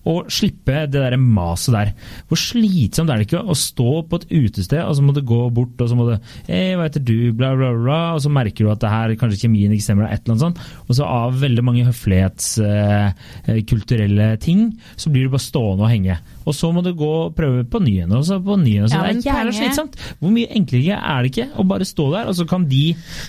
å 0.09 0.23
slippe 0.33 0.87
det 0.89 1.01
der 1.03 1.17
maset 1.21 1.75
der. 1.75 1.89
Hvor 2.29 2.39
slitsomt 2.41 3.11
er 3.13 3.17
det 3.21 3.27
ikke 3.29 3.45
å 3.45 3.55
stå 3.59 3.91
på 4.09 4.15
et 4.21 4.27
utested, 4.33 4.81
og 4.83 4.95
så 4.97 5.03
må 5.05 5.11
du 5.17 5.23
gå 5.27 5.41
bort, 5.55 5.77
og 5.81 5.89
så 5.91 5.95
må 5.99 6.05
du 6.09 6.15
hey, 6.49 6.69
'Hva 6.75 6.85
heter 6.89 7.03
du?' 7.05 7.33
bla, 7.39 7.49
bla, 7.57 7.71
bla, 7.77 8.01
og 8.17 8.21
så 8.25 8.31
merker 8.33 8.63
du 8.65 8.71
at 8.73 8.81
det 8.83 8.91
her 8.93 9.09
kanskje 9.21 9.43
kjemien 9.45 9.73
ikke 9.75 9.87
stemmer, 9.87 10.03
eller 10.05 10.15
et 10.15 10.21
eller 10.25 10.35
annet 10.35 10.47
sånt. 10.47 10.59
Og 10.89 10.93
så 10.97 11.03
av 11.05 11.31
veldig 11.41 11.65
mange 11.65 11.87
høflighetskulturelle 11.89 14.27
ting, 14.43 14.61
så 14.97 15.07
blir 15.13 15.23
du 15.27 15.31
bare 15.35 15.45
stående 15.45 15.83
og 15.85 15.91
henge. 15.93 16.17
Og 16.49 16.53
så 16.57 16.67
må 16.73 16.81
du 16.85 16.93
gå 16.97 17.11
og 17.27 17.35
prøve 17.37 17.65
på 17.69 17.79
ny 17.85 17.93
igjen, 17.99 18.13
og 18.17 18.23
så 18.25 18.35
på 18.43 18.55
ny 18.57 18.71
igjen. 18.77 18.89
Så 18.89 18.95
Ja, 18.97 19.03
det 19.05 19.11
er 19.19 19.23
jævla 19.29 19.53
slitsomt. 19.53 19.95
Hvor 20.21 20.31
mye 20.33 20.49
enklere 20.57 20.97
er 20.97 21.19
det 21.23 21.29
ikke 21.33 21.49
å 21.61 21.63
bare 21.69 21.85
stå 21.89 22.05
der, 22.15 22.25
og 22.31 22.35
så 22.39 22.45
kan 22.49 22.63
de 22.71 22.85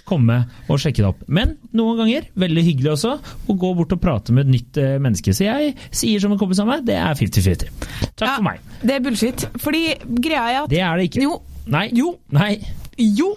komme 0.07 0.37
og 0.69 0.79
sjekke 0.79 1.01
det 1.03 1.09
opp. 1.09 1.21
Men 1.27 1.47
noen 1.75 1.97
ganger, 1.99 2.21
veldig 2.39 2.63
hyggelig 2.69 2.91
også, 2.95 3.11
å 3.19 3.51
gå 3.59 3.69
bort 3.77 3.93
og 3.95 4.01
prate 4.03 4.29
med 4.35 4.41
et 4.47 4.53
nytt 4.55 4.73
eh, 4.79 4.99
menneske. 5.01 5.29
Så 5.35 5.43
jeg 5.47 5.63
sier 5.91 6.19
som 6.23 6.31
en 6.33 6.41
kompis 6.41 6.61
av 6.63 6.68
meg, 6.73 6.85
det 6.87 6.97
er 7.01 7.13
50-50. 7.19 7.71
Takk 8.15 8.27
Ja, 8.27 8.35
for 8.35 8.47
meg. 8.49 8.59
Det 8.81 8.95
er 8.95 9.05
bullshit. 9.05 9.47
Fordi 9.59 9.85
greia 10.23 10.45
er 10.53 10.61
at 10.65 10.69
Det 10.73 10.79
er 10.85 10.99
det 11.01 11.09
ikke. 11.11 11.23
Jo. 11.27 11.39
Nei. 11.69 11.87
Jo. 11.93 12.13
Nei. 12.35 12.53
Jo! 12.99 13.29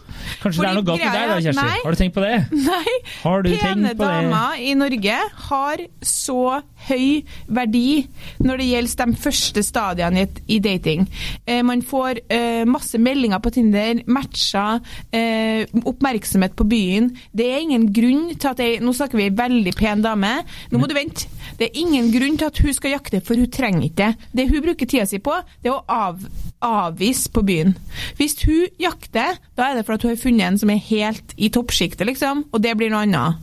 Kanskje 0.42 0.58
det 0.64 0.68
er 0.72 0.74
noe 0.74 0.82
galt 0.88 0.98
med 1.04 1.12
deg 1.14 1.28
da, 1.30 1.34
Kjersti? 1.44 1.62
Nei. 1.62 1.74
Har 1.84 1.94
du 1.94 1.98
tenkt 2.00 2.14
på 2.16 2.22
det? 2.24 2.38
Nei. 2.66 2.94
Har 3.22 3.44
du 3.44 3.48
Pene 3.52 3.60
tenkt 3.62 4.00
på 4.00 4.08
det? 4.08 4.16
damer 4.24 4.56
i 4.58 4.72
Norge 4.74 5.18
har 5.44 5.82
så 6.02 6.38
høy 6.88 7.04
verdi 7.46 7.84
når 8.42 8.58
det 8.58 8.66
gjelder 8.72 9.12
de 9.12 9.20
første 9.22 9.62
stadiene 9.62 10.24
i, 10.24 10.26
i 10.56 10.58
dating. 10.64 11.06
Eh, 11.46 11.60
man 11.62 11.84
får 11.86 12.24
eh, 12.26 12.64
masse 12.66 12.98
meldinger 12.98 13.38
på 13.44 13.52
Tinder, 13.54 14.02
matcher, 14.10 14.82
eh, 15.14 15.62
oppmerksomhet 15.86 16.58
på 16.58 16.66
byen. 16.66 17.12
Det 17.30 17.46
er 17.52 17.62
ingen 17.62 17.86
grunn 17.94 18.32
til 18.34 18.50
at 18.50 18.64
jeg, 18.66 18.82
Nå 18.82 18.90
snakker 18.98 19.20
vi 19.22 19.28
veldig 19.30 19.76
pen 19.78 20.02
dame. 20.02 20.40
Nå 20.74 20.82
må 20.82 20.90
du 20.90 20.96
vente. 20.98 21.30
Det 21.58 21.68
er 21.68 21.80
ingen 21.82 22.10
grunn 22.14 22.38
til 22.40 22.48
at 22.48 22.60
hun 22.62 22.76
skal 22.76 22.94
jakte, 22.96 23.22
for 23.24 23.38
hun 23.38 23.50
trenger 23.52 23.86
ikke 23.88 23.98
det. 24.02 24.28
Det 24.32 24.48
hun 24.50 24.64
bruker 24.64 24.88
tida 24.88 25.06
si 25.08 25.20
på, 25.22 25.34
det 25.62 25.70
er 25.70 25.76
å 25.76 25.84
av, 25.92 26.22
avvise 26.64 27.32
på 27.32 27.44
byen. 27.46 27.76
Hvis 28.18 28.38
hun 28.46 28.66
jakter, 28.82 29.38
da 29.58 29.68
er 29.68 29.78
det 29.78 29.86
for 29.86 29.96
at 29.96 30.06
hun 30.06 30.14
har 30.14 30.22
funnet 30.22 30.46
en 30.48 30.60
som 30.62 30.72
er 30.72 30.82
helt 30.88 31.36
i 31.36 31.52
toppsjiktet, 31.52 32.06
liksom, 32.08 32.46
og 32.52 32.64
det 32.64 32.76
blir 32.78 32.92
noe 32.92 33.04
annet. 33.06 33.40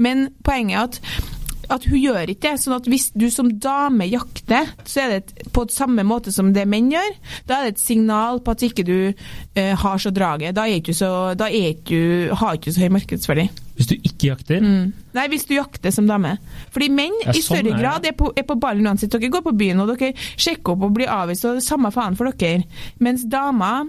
Men 0.00 0.28
poenget 0.46 0.78
er 0.78 0.86
at 0.88 1.37
at 1.70 1.84
hun 1.88 1.98
gjør 2.00 2.30
ikke 2.32 2.52
det. 2.52 2.60
sånn 2.62 2.76
at 2.78 2.88
Hvis 2.88 3.10
du 3.14 3.28
som 3.32 3.50
dame 3.60 4.06
jakter, 4.08 4.70
så 4.88 5.02
er 5.04 5.08
det 5.12 5.18
et, 5.20 5.48
på 5.52 5.66
samme 5.72 6.04
måte 6.06 6.32
som 6.34 6.52
det 6.56 6.66
menn 6.68 6.90
gjør. 6.92 7.16
Da 7.48 7.58
er 7.58 7.68
det 7.68 7.76
et 7.76 7.82
signal 7.84 8.40
på 8.44 8.54
at 8.54 8.64
ikke 8.64 8.84
du 8.88 8.96
eh, 9.12 9.74
har 9.76 9.98
så 10.02 10.12
draget. 10.14 10.56
Da, 10.56 10.66
er 10.68 10.80
du 10.84 10.92
så, 10.96 11.34
da 11.38 11.50
er 11.52 11.76
du, 11.88 12.30
har 12.32 12.58
ikke 12.58 12.74
så 12.74 12.84
høy 12.84 12.92
markedsverdi. 12.96 13.48
Hvis 13.78 13.90
du 13.92 13.94
ikke 13.96 14.32
jakter 14.32 14.64
Mm. 14.64 14.92
Nei, 15.14 15.26
hvis 15.30 15.46
du 15.46 15.54
jakter 15.54 15.92
som 15.94 16.06
dame. 16.06 16.36
Fordi 16.74 16.88
menn 16.90 17.14
Ja, 17.24 17.30
i 17.32 17.42
sånn 17.42 17.60
større 17.60 17.74
er 17.74 17.80
grad 17.80 18.06
er 18.06 18.14
på, 18.18 18.32
er 18.36 18.46
på 18.46 18.58
ballen 18.60 18.86
uansett. 18.86 19.10
Dere 19.12 19.30
går 19.32 19.44
på 19.46 19.54
byen 19.58 19.80
og 19.82 19.92
dere 19.92 20.12
sjekker 20.16 20.74
opp 20.74 20.88
og 20.88 20.94
blir 20.96 21.10
avvist, 21.10 21.44
og 21.46 21.56
det 21.58 21.62
er 21.62 21.68
samme 21.68 21.92
faen 21.94 22.16
for 22.18 22.30
dere. 22.32 22.64
Mens 22.98 23.24
damer 23.28 23.88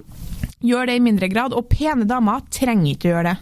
gjør 0.61 0.89
det 0.91 0.99
i 0.99 1.03
mindre 1.03 1.29
grad, 1.31 1.55
og 1.55 1.69
pene 1.71 2.07
damer 2.09 2.45
trenger 2.51 2.93
ikke 2.93 3.09
å 3.09 3.13
gjøre 3.15 3.33
det. 3.33 3.37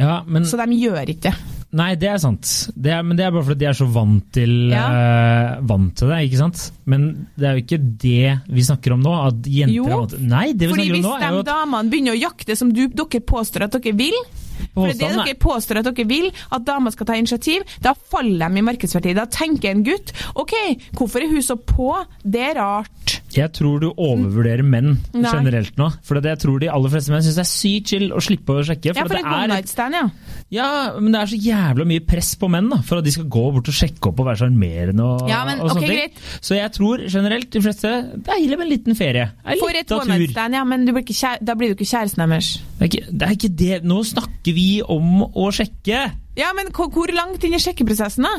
Ja, 0.00 0.20
men 0.26 0.46
Så 0.46 0.56
de 0.60 0.76
gjør 0.78 1.10
ikke 1.10 1.30
det. 1.30 1.49
Nei, 1.72 1.94
det 1.94 2.08
er 2.10 2.18
sant. 2.18 2.48
Det 2.74 2.90
er, 2.90 3.02
men 3.06 3.14
det 3.16 3.22
er 3.28 3.30
bare 3.30 3.46
fordi 3.46 3.60
de 3.62 3.66
er 3.70 3.76
så 3.78 3.86
vant 3.94 4.24
til, 4.34 4.54
Ja. 4.72 4.86
uh, 4.90 5.60
vant 5.70 5.92
til 5.94 6.08
det, 6.10 6.16
ikke 6.26 6.40
sant? 6.40 6.64
Men 6.90 7.28
det 7.38 7.46
er 7.46 7.52
jo 7.54 7.62
ikke 7.62 7.78
det 8.02 8.40
vi 8.50 8.64
snakker 8.66 8.92
om 8.96 9.04
nå. 9.04 9.12
At 9.28 9.46
jenter 9.46 9.76
Jo. 9.76 9.84
er 9.86 9.96
vant 10.00 10.10
til 10.16 10.24
Nei, 10.26 10.46
det 10.52 10.66
vi 10.66 10.72
Fordi 10.74 10.88
snakker 10.88 10.90
om 10.90 10.98
hvis 10.98 11.06
nå, 11.06 11.14
er 11.14 11.28
de 11.28 11.34
jo 11.36 11.44
at 11.44 11.50
damene 11.52 11.90
begynner 11.92 12.16
å 12.16 12.20
jakte 12.24 12.56
som 12.58 12.72
du, 12.74 12.88
dere 12.88 13.20
påstår 13.22 13.62
at 13.68 13.78
dere 13.78 13.94
vil, 13.96 14.18
For 14.74 14.86
det 14.90 14.96
er 14.96 14.98
det 14.98 15.06
er- 15.10 15.24
dere 15.24 15.38
påstår 15.40 15.78
at 15.78 15.84
dere 15.94 16.06
vil, 16.10 16.30
at 16.52 16.64
damer 16.66 16.90
skal 16.92 17.06
ta 17.06 17.14
initiativ, 17.14 17.62
da 17.80 17.94
faller 17.94 18.48
de 18.50 18.58
i 18.58 18.66
markedsverdi. 18.66 19.14
Da 19.14 19.24
tenker 19.26 19.70
en 19.70 19.84
gutt 19.84 20.12
OK, 20.36 20.52
hvorfor 20.98 21.22
er 21.22 21.28
hun 21.30 21.40
så 21.40 21.56
på? 21.56 21.94
Det 22.24 22.40
er 22.50 22.54
rart. 22.60 23.19
Jeg 23.36 23.52
tror 23.56 23.80
du 23.82 23.88
overvurderer 23.94 24.64
menn 24.66 24.96
Nei. 25.14 25.30
generelt 25.30 25.76
nå. 25.78 25.86
For 26.06 26.18
det, 26.18 26.32
jeg 26.34 26.40
tror 26.44 26.58
de 26.62 26.68
aller 26.72 26.90
fleste 26.92 27.12
menn 27.12 27.22
syns 27.22 27.36
det 27.38 27.44
er 27.44 27.50
sykt 27.50 27.92
chill 27.92 28.08
å 28.16 28.20
slippe 28.24 28.56
å 28.58 28.64
sjekke. 28.66 28.90
Ja, 28.90 28.94
For, 28.98 29.08
for 29.08 29.16
det 29.16 29.22
et 29.22 29.30
one 29.30 29.44
er, 29.44 29.52
night 29.54 29.68
stand, 29.70 29.94
ja. 29.94 30.04
ja, 30.56 30.68
men 30.98 31.12
det 31.14 31.20
er 31.20 31.30
så 31.32 31.38
jævla 31.44 31.86
mye 31.90 32.04
press 32.10 32.32
på 32.40 32.50
menn 32.50 32.70
da, 32.72 32.80
for 32.86 32.98
at 33.00 33.06
de 33.06 33.12
skal 33.14 33.28
gå 33.30 33.44
bort 33.56 33.70
og 33.70 33.76
sjekke 33.80 34.10
opp 34.10 34.22
og 34.24 34.28
være 34.30 34.42
sjarmerende. 34.42 35.06
Og, 35.06 35.28
Ja, 35.30 35.42
men, 35.48 35.60
og 35.62 35.70
sånne 35.70 35.84
ok, 35.84 35.86
ting. 35.86 36.00
greit. 36.00 36.24
Så 36.50 36.58
jeg 36.58 36.72
tror 36.78 37.04
generelt 37.06 37.50
de 37.54 37.62
fleste 37.64 37.92
deilig 38.30 38.58
med 38.58 38.66
en 38.66 38.72
liten 38.74 38.98
ferie. 38.98 39.28
En 39.44 39.62
For 39.62 39.78
et 39.82 39.94
one 39.94 40.16
night 40.18 40.34
stand, 40.34 40.58
ja, 40.58 40.64
men 40.64 40.84
du 40.88 40.92
blir 40.96 41.04
ikke 41.06 41.18
kjæ- 41.20 41.38
da 41.44 41.54
blir 41.54 41.70
du 41.72 41.78
ikke 41.78 41.90
kjæresten 41.92 42.24
deres. 42.26 42.50
Det 42.80 42.82
er, 42.82 42.90
ikke, 42.90 43.06
det 43.12 43.28
er 43.28 43.36
ikke 43.38 43.52
det. 43.62 43.80
Nå 43.84 44.02
snakker 44.10 44.54
vi 44.56 44.68
om 44.82 45.22
å 45.28 45.50
sjekke. 45.54 46.02
Ja, 46.38 46.50
men 46.56 46.70
hvor 46.72 47.10
langt 47.12 47.42
inn 47.44 47.54
i 47.54 47.60
sjekkeprosessen, 47.60 48.24
da? 48.24 48.36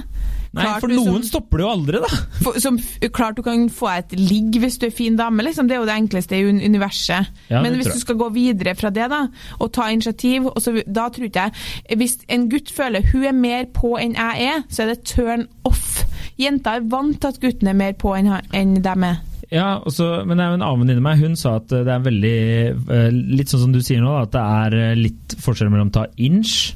Nei, 0.52 0.66
Klart 0.66 0.82
for 0.84 0.92
noen 0.92 1.22
som- 1.22 1.28
stopper 1.30 1.62
det 1.62 1.64
jo 1.64 1.70
aldri, 1.72 2.00
da. 2.04 2.08
For, 2.44 2.58
som 2.60 2.78
klart 3.16 3.38
du 3.38 3.42
kan 3.46 3.70
få 3.72 3.88
et 3.94 4.12
ligg 4.20 4.58
hvis 4.60 4.76
du 4.82 4.88
er 4.90 4.92
fin 4.92 5.16
dame, 5.16 5.46
liksom. 5.48 5.70
Det 5.70 5.78
er 5.78 5.80
jo 5.80 5.88
det 5.88 5.96
enkleste 5.96 6.36
i 6.36 6.44
universet. 6.68 7.30
Ja, 7.48 7.62
Men 7.64 7.78
hvis 7.80 7.88
du 7.94 8.00
skal 8.02 8.20
gå 8.20 8.28
videre 8.36 8.74
fra 8.76 8.92
det, 8.92 9.08
da, 9.14 9.22
og 9.62 9.72
ta 9.72 9.88
initiativ, 9.94 10.50
og 10.52 10.60
så, 10.60 10.74
da 10.84 11.08
tror 11.08 11.30
ikke 11.30 11.46
jeg 11.48 11.98
Hvis 12.02 12.18
en 12.28 12.50
gutt 12.52 12.72
føler 12.76 13.06
hun 13.14 13.24
er 13.30 13.38
mer 13.38 13.66
på 13.72 13.94
enn 14.02 14.18
jeg 14.20 14.52
er, 14.52 14.64
så 14.68 14.84
er 14.84 14.92
det 14.92 15.04
turn 15.08 15.48
off. 15.64 16.02
Jenter 16.42 16.82
er 16.82 16.88
vant 16.92 17.20
til 17.22 17.32
at 17.32 17.40
gutten 17.40 17.72
er 17.72 17.78
mer 17.78 17.94
på 17.96 18.12
enn, 18.18 18.28
enn 18.52 18.76
dem 18.84 19.04
er. 19.08 19.22
Ja, 19.52 19.80
også, 19.84 20.22
men 20.28 20.38
det 20.40 20.46
er 20.46 20.52
jo 20.54 20.60
en 20.60 20.64
annen 20.68 20.84
venninne 20.86 21.04
meg, 21.04 21.20
hun 21.20 21.34
sa 21.40 21.58
at 21.60 21.68
det 21.72 21.92
er 21.92 22.04
veldig 22.06 22.36
Litt 23.36 23.52
sånn 23.52 23.66
som 23.66 23.74
du 23.76 23.82
sier 23.84 24.00
nå, 24.04 24.14
at 24.24 24.32
det 24.36 24.44
er 24.44 24.96
litt 25.00 25.36
forskjell 25.44 25.72
mellom 25.74 25.92
ta 25.92 26.06
inch 26.16 26.74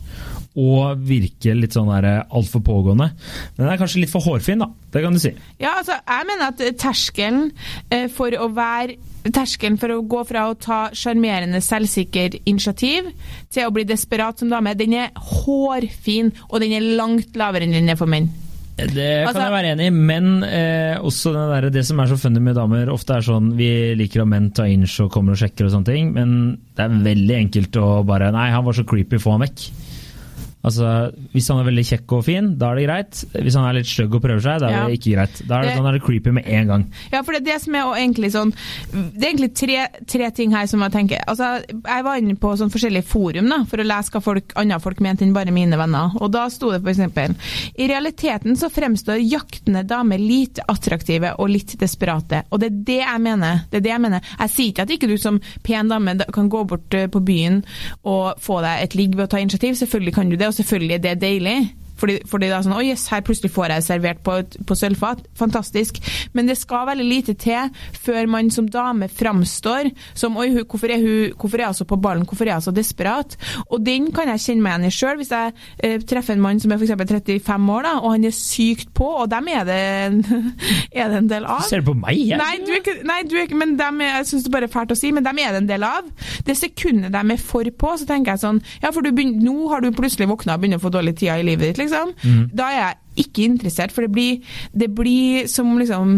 og 0.56 1.02
virke 1.08 1.56
litt 1.58 1.76
sånn 1.76 1.90
eh, 2.00 2.22
altfor 2.32 2.64
pågående. 2.66 3.10
Men 3.56 3.66
den 3.66 3.74
er 3.74 3.82
kanskje 3.82 4.04
litt 4.04 4.14
for 4.14 4.24
hårfin, 4.24 4.64
da. 4.64 4.70
Det 4.94 5.04
kan 5.04 5.16
du 5.16 5.20
si. 5.20 5.34
Ja, 5.60 5.76
altså, 5.82 5.98
jeg 6.00 6.30
mener 6.30 6.54
at 6.54 6.64
terskelen 6.80 7.50
eh, 7.92 8.08
for 8.14 8.36
å 8.40 8.50
være 8.56 8.96
Terskelen 9.26 9.80
for 9.82 9.90
å 9.90 10.04
gå 10.06 10.20
fra 10.30 10.44
å 10.52 10.52
ta 10.54 10.92
sjarmerende, 10.94 11.58
selvsikker 11.66 12.36
initiativ 12.46 13.08
til 13.50 13.66
å 13.66 13.72
bli 13.74 13.82
desperat 13.90 14.38
som 14.38 14.52
dame, 14.54 14.76
den 14.78 14.94
er 14.94 15.16
hårfin, 15.18 16.30
og 16.52 16.62
den 16.62 16.76
er 16.78 16.86
langt 17.00 17.34
lavere 17.34 17.66
enn 17.66 17.74
den 17.74 17.90
er 17.90 17.98
for 17.98 18.06
menn. 18.06 18.28
Det 18.78 18.92
kan 18.92 19.28
Altså- 19.32 19.42
jeg 19.42 19.52
være 19.56 19.72
enig 19.74 19.88
i, 19.88 19.90
men 19.90 20.44
eh, 20.44 21.00
også 21.00 21.34
der, 21.34 21.70
det 21.72 21.86
som 21.88 22.00
er 22.00 22.06
så 22.12 22.18
funny 22.20 22.40
med 22.40 22.56
damer, 22.56 22.90
ofte 22.92 23.16
er 23.16 23.22
sånn 23.22 23.56
Vi 23.56 23.96
liker 23.96 24.22
at 24.22 24.28
menn 24.28 24.52
tar 24.52 24.66
inch 24.66 25.00
og 25.00 25.10
kommer 25.12 25.32
og 25.32 25.40
sjekker 25.40 25.66
og 25.66 25.72
sånne 25.72 25.86
ting, 25.86 26.14
men 26.14 26.60
det 26.76 26.84
er 26.86 26.90
veldig 26.90 27.36
enkelt 27.40 27.82
å 27.82 28.06
bare 28.06 28.32
Nei, 28.36 28.52
han 28.52 28.66
var 28.66 28.74
så 28.74 28.84
creepy, 28.86 29.18
få 29.18 29.32
han 29.32 29.48
vekk. 29.48 29.70
Altså, 30.66 31.12
Hvis 31.36 31.48
han 31.52 31.60
er 31.62 31.68
veldig 31.70 31.84
kjekk 31.86 32.14
og 32.18 32.24
fin, 32.26 32.48
da 32.58 32.72
er 32.72 32.80
det 32.80 32.86
greit. 32.88 33.20
Hvis 33.36 33.56
han 33.60 33.68
er 33.70 33.78
litt 33.78 33.90
stygg 33.90 34.16
og 34.18 34.22
prøver 34.24 34.42
seg, 34.42 34.60
da 34.64 34.68
er 34.68 34.76
Ja. 34.76 34.88
det 34.90 34.98
ikke 35.00 35.14
greit. 35.16 35.42
Da 35.48 35.60
er 35.60 35.62
det, 35.62 35.70
Det- 35.70 35.78
sånn 35.78 35.88
er 35.90 35.92
det 36.00 36.02
creepy 36.04 36.32
med 36.34 36.48
en 36.48 36.68
gang. 36.68 36.86
Ja, 37.14 37.22
for 37.22 37.32
det 37.34 37.42
er 37.42 37.54
det 37.54 37.62
som 37.62 37.76
er 37.76 37.82
egentlig 37.96 38.32
sånn 38.34 38.54
Det 38.92 39.24
er 39.24 39.34
egentlig 39.34 39.54
tre, 39.56 39.88
tre 40.08 40.30
ting 40.32 40.52
her 40.52 40.66
som 40.68 40.80
jeg 40.82 40.92
tenker 40.92 41.20
Altså, 41.28 41.64
jeg 41.70 42.04
var 42.04 42.18
inne 42.18 42.36
på 42.36 42.56
sånn 42.58 42.72
forskjellige 42.72 43.04
forum 43.06 43.50
da, 43.50 43.64
for 43.66 43.78
å 43.78 43.86
lese 43.86 44.10
hva 44.12 44.22
folk, 44.22 44.54
andre 44.56 44.80
folk 44.80 45.00
mente 45.02 45.22
enn 45.24 45.34
bare 45.34 45.52
mine 45.52 45.78
venner. 45.78 46.12
Og 46.22 46.32
da 46.32 46.48
sto 46.50 46.72
det 46.72 46.82
f.eks.: 46.84 47.36
I 47.78 47.88
realiteten 47.88 48.56
så 48.56 48.70
fremstår 48.72 49.22
jaktende 49.30 49.86
damer 49.86 50.18
lite 50.18 50.62
attraktive 50.68 51.36
og 51.40 51.50
litt 51.50 51.78
desperate. 51.78 52.44
Og 52.52 52.60
det 52.60 52.72
er 52.72 52.84
det 52.86 53.00
jeg 53.06 53.22
mener. 53.22 53.62
Det 53.70 53.78
er 53.78 53.82
det 53.82 53.92
jeg 53.92 54.02
mener. 54.02 54.22
Jeg 54.40 54.50
sier 54.50 54.72
ikke 54.74 54.82
at 54.82 54.90
ikke 54.90 55.08
du 55.08 55.18
som 55.18 55.40
pen 55.64 55.88
dame 55.90 56.18
kan 56.34 56.50
gå 56.50 56.66
bort 56.68 56.94
eh, 56.94 57.08
på 57.08 57.24
byen 57.24 57.64
og 58.06 58.40
få 58.40 58.62
deg 58.62 58.84
et 58.84 58.96
ligg 58.96 59.16
ved 59.16 59.28
å 59.28 59.30
ta 59.30 59.38
initiativ. 59.38 59.76
Selvfølgelig 59.76 60.14
kan 60.16 60.30
du 60.30 60.36
det, 60.36 60.48
og 60.48 60.55
selvfølgelig 60.56 60.96
er 60.96 61.04
det 61.04 61.22
deilig. 61.22 61.60
Fordi, 62.00 62.20
fordi 62.30 62.50
da 62.50 62.58
er 62.58 62.64
det 62.64 62.68
sånn, 62.68 62.78
Oi, 62.78 62.90
yes, 62.92 63.08
her 63.14 63.24
plutselig 63.26 63.52
får 63.56 63.76
jeg 63.76 63.86
servert 63.88 64.22
på, 64.26 64.38
på 64.68 64.78
sølvfat. 64.78 65.24
Fantastisk. 65.40 66.00
Men 66.36 66.50
det 66.50 66.58
skal 66.60 66.90
veldig 66.92 67.08
lite 67.08 67.36
til 67.40 67.72
før 68.06 68.30
man 68.32 68.52
som 68.54 68.70
dame 68.72 69.10
framstår 69.12 69.92
som 70.14 70.38
Oi, 70.42 70.50
hvorfor, 70.62 70.92
er 70.92 71.04
hun, 71.04 71.36
hvorfor 71.40 71.62
er 71.62 71.68
jeg 71.68 71.80
så 71.82 71.90
på 71.90 72.00
ballen? 72.02 72.28
Hvorfor 72.28 72.50
er 72.50 72.60
hun 72.60 72.68
så 72.68 72.76
desperat? 72.76 73.38
Og 73.70 73.82
den 73.86 74.12
kan 74.16 74.30
jeg 74.34 74.44
kjenne 74.46 74.66
meg 74.66 74.76
igjen 74.76 74.90
i 74.90 74.96
sjøl. 74.96 75.20
Hvis 75.22 75.34
jeg 75.34 75.56
eh, 75.84 75.98
treffer 76.04 76.36
en 76.36 76.44
mann 76.44 76.62
som 76.62 76.74
er 76.74 76.82
f.eks. 76.82 76.96
35 77.16 77.74
år, 77.76 77.86
da, 77.88 77.94
og 78.02 78.16
han 78.16 78.28
er 78.28 78.36
sykt 78.36 78.92
på, 78.98 79.08
og 79.24 79.30
dem 79.32 79.50
er 79.52 79.66
det 79.68 79.80
en, 80.06 80.22
er 81.02 81.12
det 81.12 81.22
en 81.24 81.32
del 81.32 81.48
av. 81.50 81.64
Ser 81.70 81.84
du 81.84 81.92
på 81.92 81.98
meg? 82.00 82.20
Jeg? 82.20 82.40
Nei, 82.42 82.54
du 82.66 82.74
er 82.74 82.82
ikke, 82.82 82.98
nei, 83.08 83.20
du 83.26 83.36
er 83.38 83.48
ikke 83.48 83.56
men 83.60 83.76
dem 83.80 84.02
er, 84.04 84.20
jeg 84.20 84.30
syns 84.32 84.46
det 84.46 84.54
bare 84.54 84.70
er 84.70 84.74
fælt 84.74 84.94
å 84.94 85.00
si, 85.00 85.12
men 85.16 85.26
dem 85.26 85.40
er 85.42 85.56
det 85.56 85.64
en 85.64 85.70
del 85.70 85.86
av. 85.88 86.08
Det 86.46 86.58
sekundet 86.60 87.14
de 87.16 87.22
er 87.36 87.42
for 87.42 87.68
på, 87.76 87.94
så 88.00 88.08
tenker 88.08 88.36
jeg 88.36 88.44
sånn 88.44 88.60
Ja, 88.84 88.92
for 88.94 89.06
du 89.06 89.12
begynner, 89.16 89.42
nå 89.46 89.70
har 89.72 89.84
du 89.84 89.90
plutselig 89.96 90.28
våkna 90.30 90.56
og 90.56 90.64
begynner 90.64 90.82
å 90.82 90.86
få 90.86 90.92
dårlig 90.94 91.16
tid 91.22 91.32
i 91.34 91.46
livet 91.48 91.72
ditt, 91.72 91.82
liksom. 91.86 92.16
Da 92.52 92.72
er 92.72 92.82
jeg 92.82 93.26
ikke 93.26 93.48
interessert, 93.48 93.94
for 93.96 94.06
det 94.06 94.12
blir, 94.12 94.58
det 94.76 94.90
blir 94.96 95.48
som 95.52 95.78
liksom 95.80 96.18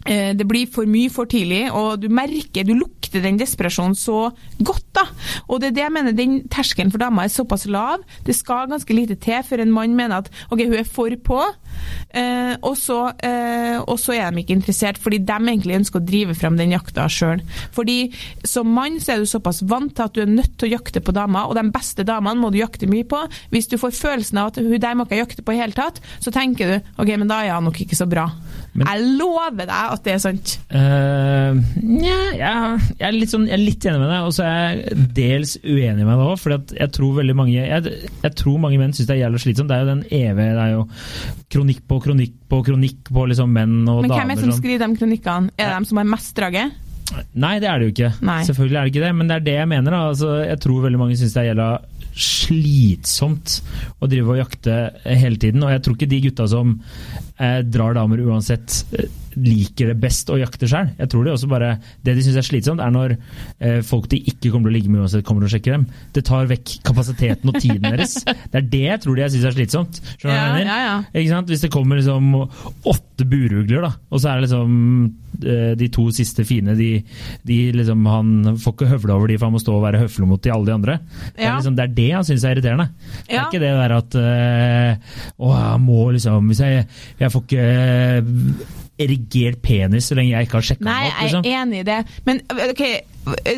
det 0.00 0.46
blir 0.48 0.68
for 0.72 0.88
mye 0.88 1.10
for 1.12 1.28
tidlig, 1.28 1.66
og 1.76 2.00
du 2.00 2.08
merker, 2.08 2.64
du 2.64 2.72
lukter 2.72 3.20
den 3.20 3.36
desperasjonen 3.40 3.96
så 3.98 4.30
godt. 4.64 4.86
da. 4.96 5.04
Og 5.48 5.60
det 5.60 5.70
er 5.70 5.76
det 5.76 5.82
jeg 5.84 5.94
mener, 5.94 6.16
den 6.16 6.36
terskelen 6.50 6.92
for 6.92 7.02
damer 7.02 7.26
er 7.26 7.32
såpass 7.32 7.66
lav. 7.70 8.04
Det 8.26 8.34
skal 8.36 8.70
ganske 8.70 8.94
lite 8.96 9.16
til 9.20 9.42
før 9.46 9.62
en 9.64 9.74
mann 9.74 9.96
mener 9.96 10.24
at 10.24 10.30
ok, 10.50 10.64
hun 10.64 10.78
er 10.80 10.88
for 10.88 11.14
på, 11.24 11.40
eh, 12.16 12.54
og, 12.62 12.76
så, 12.78 12.98
eh, 13.26 13.78
og 13.80 13.98
så 14.00 14.16
er 14.16 14.30
de 14.30 14.42
ikke 14.42 14.56
interessert, 14.56 14.98
fordi 15.00 15.20
de 15.26 15.36
egentlig 15.38 15.78
ønsker 15.80 16.00
å 16.00 16.06
drive 16.06 16.36
fram 16.38 16.58
den 16.58 16.74
jakta 16.74 17.06
sjøl. 17.10 17.42
Fordi 17.76 17.98
som 18.46 18.70
mann 18.74 19.00
så 19.02 19.14
er 19.14 19.22
du 19.22 19.30
såpass 19.30 19.62
vant 19.68 19.94
til 19.96 20.06
at 20.06 20.16
du 20.16 20.22
er 20.24 20.30
nødt 20.30 20.56
til 20.58 20.70
å 20.70 20.74
jakte 20.76 21.02
på 21.04 21.14
damer, 21.16 21.50
og 21.50 21.58
de 21.58 21.66
beste 21.74 22.06
damene 22.06 22.40
må 22.40 22.52
du 22.52 22.60
jakte 22.60 22.88
mye 22.90 23.06
på. 23.08 23.22
Hvis 23.54 23.70
du 23.70 23.78
får 23.80 23.96
følelsen 23.96 24.40
av 24.40 24.52
at 24.52 24.62
hun 24.62 24.78
der 24.80 24.96
må 24.96 25.06
ikke 25.06 25.18
jeg 25.18 25.26
jakte 25.26 25.46
på 25.46 25.56
i 25.56 25.60
hele 25.60 25.76
tatt, 25.76 26.00
så 26.22 26.32
tenker 26.34 26.70
du 26.70 26.92
ok, 27.02 27.14
men 27.16 27.30
da 27.30 27.42
er 27.44 27.56
han 27.56 27.66
nok 27.68 27.82
ikke 27.84 27.98
så 27.98 28.08
bra. 28.10 28.30
Men- 28.72 28.86
jeg 28.86 29.06
lover 29.18 29.66
deg 29.66 29.72
at 29.74 30.04
det 30.04 30.12
er 30.14 30.20
sant. 30.22 30.52
Uh, 30.70 31.58
ja, 32.00 32.18
jeg, 32.38 32.80
jeg, 33.00 33.06
er 33.08 33.16
litt 33.16 33.32
sånn, 33.32 33.48
jeg 33.50 33.56
er 33.56 33.64
litt 33.64 33.86
enig 33.90 34.02
med 34.02 34.12
deg, 34.12 34.26
og 34.28 34.34
så 34.36 34.44
er 34.46 34.60
jeg 34.60 35.06
dels 35.16 35.56
uenig 35.64 36.04
med 36.06 36.12
deg 36.14 36.26
òg. 36.26 36.36
For 36.40 36.54
jeg 36.78 36.92
tror 36.96 37.16
veldig 37.18 37.36
mange 37.38 37.56
jeg, 37.56 37.96
jeg 38.22 38.36
tror 38.38 38.60
mange 38.62 38.78
menn 38.80 38.94
syns 38.94 39.10
det 39.10 39.16
er 39.16 39.24
jævlig 39.24 39.42
slitsomt. 39.46 39.72
Det 39.72 39.78
er 39.78 39.82
jo 39.84 39.90
den 39.90 40.04
evige 40.20 40.52
Det 40.54 40.66
er 40.66 40.76
jo 40.76 40.84
kronikk 41.50 41.82
på 41.90 41.98
kronikk 42.04 42.36
på 42.50 42.62
kronikk 42.66 43.10
på 43.10 43.26
liksom 43.30 43.50
menn 43.54 43.82
og 43.90 44.04
Men 44.04 44.14
hvem 44.14 44.32
er 44.32 44.38
det 44.38 44.44
som 44.44 44.54
som 44.54 44.62
skriver 44.62 44.86
de 44.86 45.00
kronikkene? 45.00 45.54
Er 45.58 45.72
det 45.74 45.82
de 45.82 45.90
som 45.90 46.00
har 46.00 46.08
mest 46.14 46.32
drage? 46.38 46.68
Nei, 47.34 47.56
det 47.58 47.66
er 47.66 47.80
det 47.80 47.88
jo 47.88 47.94
ikke. 47.94 48.10
Nei. 48.26 48.42
Selvfølgelig 48.46 48.78
er 48.78 48.86
det 48.86 48.92
ikke 48.92 49.06
det, 49.06 49.14
men 49.18 49.30
det 49.30 49.36
er 49.36 49.46
det 49.46 49.56
jeg 49.56 49.70
mener. 49.70 49.96
Altså, 49.98 50.34
jeg 50.46 50.60
tror 50.62 50.84
veldig 50.84 51.00
mange 51.00 51.16
syns 51.18 51.34
det 51.34 51.42
er 51.42 51.48
jævla 51.50 51.70
slitsomt 52.20 53.56
å 54.02 54.08
drive 54.10 54.34
og 54.34 54.40
jakte 54.40 54.76
hele 55.06 55.40
tiden. 55.40 55.64
Og 55.66 55.72
jeg 55.74 55.82
tror 55.84 55.96
ikke 55.96 56.10
de 56.10 56.20
gutta 56.26 56.46
som 56.50 56.76
eh, 57.40 57.60
drar 57.66 57.96
damer 57.96 58.22
uansett, 58.28 58.84
eh, 58.92 59.08
liker 59.38 59.92
det 59.92 59.98
best 60.02 60.30
å 60.32 60.38
jakte 60.40 60.68
sjøl. 60.70 60.90
Jeg 60.98 61.10
tror 61.12 61.26
det 61.26 61.34
også 61.34 61.48
bare 61.50 61.70
Det 62.02 62.16
de 62.16 62.24
syns 62.24 62.40
er 62.40 62.46
slitsomt, 62.46 62.82
er 62.82 62.90
når 62.94 63.14
eh, 63.14 63.80
folk 63.86 64.08
de 64.10 64.18
ikke 64.18 64.50
kommer 64.50 64.70
til 64.70 64.74
å 64.74 64.76
ligge 64.78 64.92
med 64.92 65.04
uansett, 65.04 65.24
kommer 65.26 65.44
til 65.44 65.50
å 65.50 65.54
sjekke 65.56 65.74
dem. 65.76 65.86
Det 66.16 66.24
tar 66.26 66.50
vekk 66.50 66.76
kapasiteten 66.86 67.52
og 67.52 67.60
tiden 67.60 67.86
deres. 67.86 68.18
Det 68.50 68.58
er 68.58 68.68
det 68.72 68.84
jeg 68.86 69.02
tror 69.04 69.18
de 69.18 69.30
syns 69.30 69.48
er 69.48 69.56
slitsomt. 69.56 70.02
Skjønner 70.16 70.34
hva 70.34 70.42
jeg 70.42 70.58
mener? 70.58 70.70
ja, 70.70 70.78
ja. 70.88 70.96
Ikke 71.14 71.32
sant? 71.32 71.50
Hvis 71.52 71.64
det 71.64 71.72
kommer 71.72 72.00
liksom 72.00 72.30
åtte 72.90 73.26
burugler, 73.28 73.84
da, 73.84 73.92
og 74.10 74.22
så 74.22 74.30
er 74.30 74.40
det 74.40 74.48
liksom 74.48 74.70
eh, 75.44 75.72
de 75.78 75.88
to 75.92 76.06
siste 76.14 76.44
fine 76.48 76.74
de, 76.78 76.88
de 77.46 77.58
liksom, 77.76 78.06
Han 78.10 78.58
får 78.60 78.74
ikke 78.74 78.90
høvle 78.94 79.16
over 79.16 79.30
de, 79.30 79.38
for 79.38 79.50
han 79.50 79.56
må 79.56 79.62
stå 79.62 79.76
og 79.76 79.84
være 79.84 80.02
høflig 80.04 80.28
mot 80.30 80.42
de 80.42 80.54
alle 80.54 80.68
de 80.68 80.74
andre. 80.74 80.98
Det 81.36 81.44
er, 81.44 81.54
liksom, 81.58 81.76
det, 81.78 81.86
er 81.86 81.96
det 82.00 82.08
han 82.16 82.26
syns 82.26 82.46
er 82.46 82.56
irriterende. 82.56 82.88
Det 83.28 83.36
er 83.36 83.46
ikke 83.46 83.62
det 83.62 83.72
der 83.78 83.96
at 83.96 84.18
øh, 84.20 85.14
Å, 85.40 85.50
jeg 85.54 85.80
må 85.84 86.00
liksom 86.14 86.50
Hvis 86.50 86.62
jeg, 86.64 86.86
jeg 87.20 87.29
får 87.32 87.46
ikke 87.46 87.66
eh, 87.70 88.78
erigert 89.00 89.62
penis 89.64 90.10
så 90.10 90.16
lenge 90.18 90.34
jeg 90.34 90.48
ikke 90.48 90.58
har 90.58 90.66
sjekka 90.70 90.84
den 90.84 90.92
opp. 90.92 91.06
jeg 91.06 91.30
Liksom. 91.30 91.46
er 91.46 91.62
enig 91.62 91.80
i 91.80 91.86
det. 91.88 91.98
Men 92.26 92.42
ok, 92.50 92.82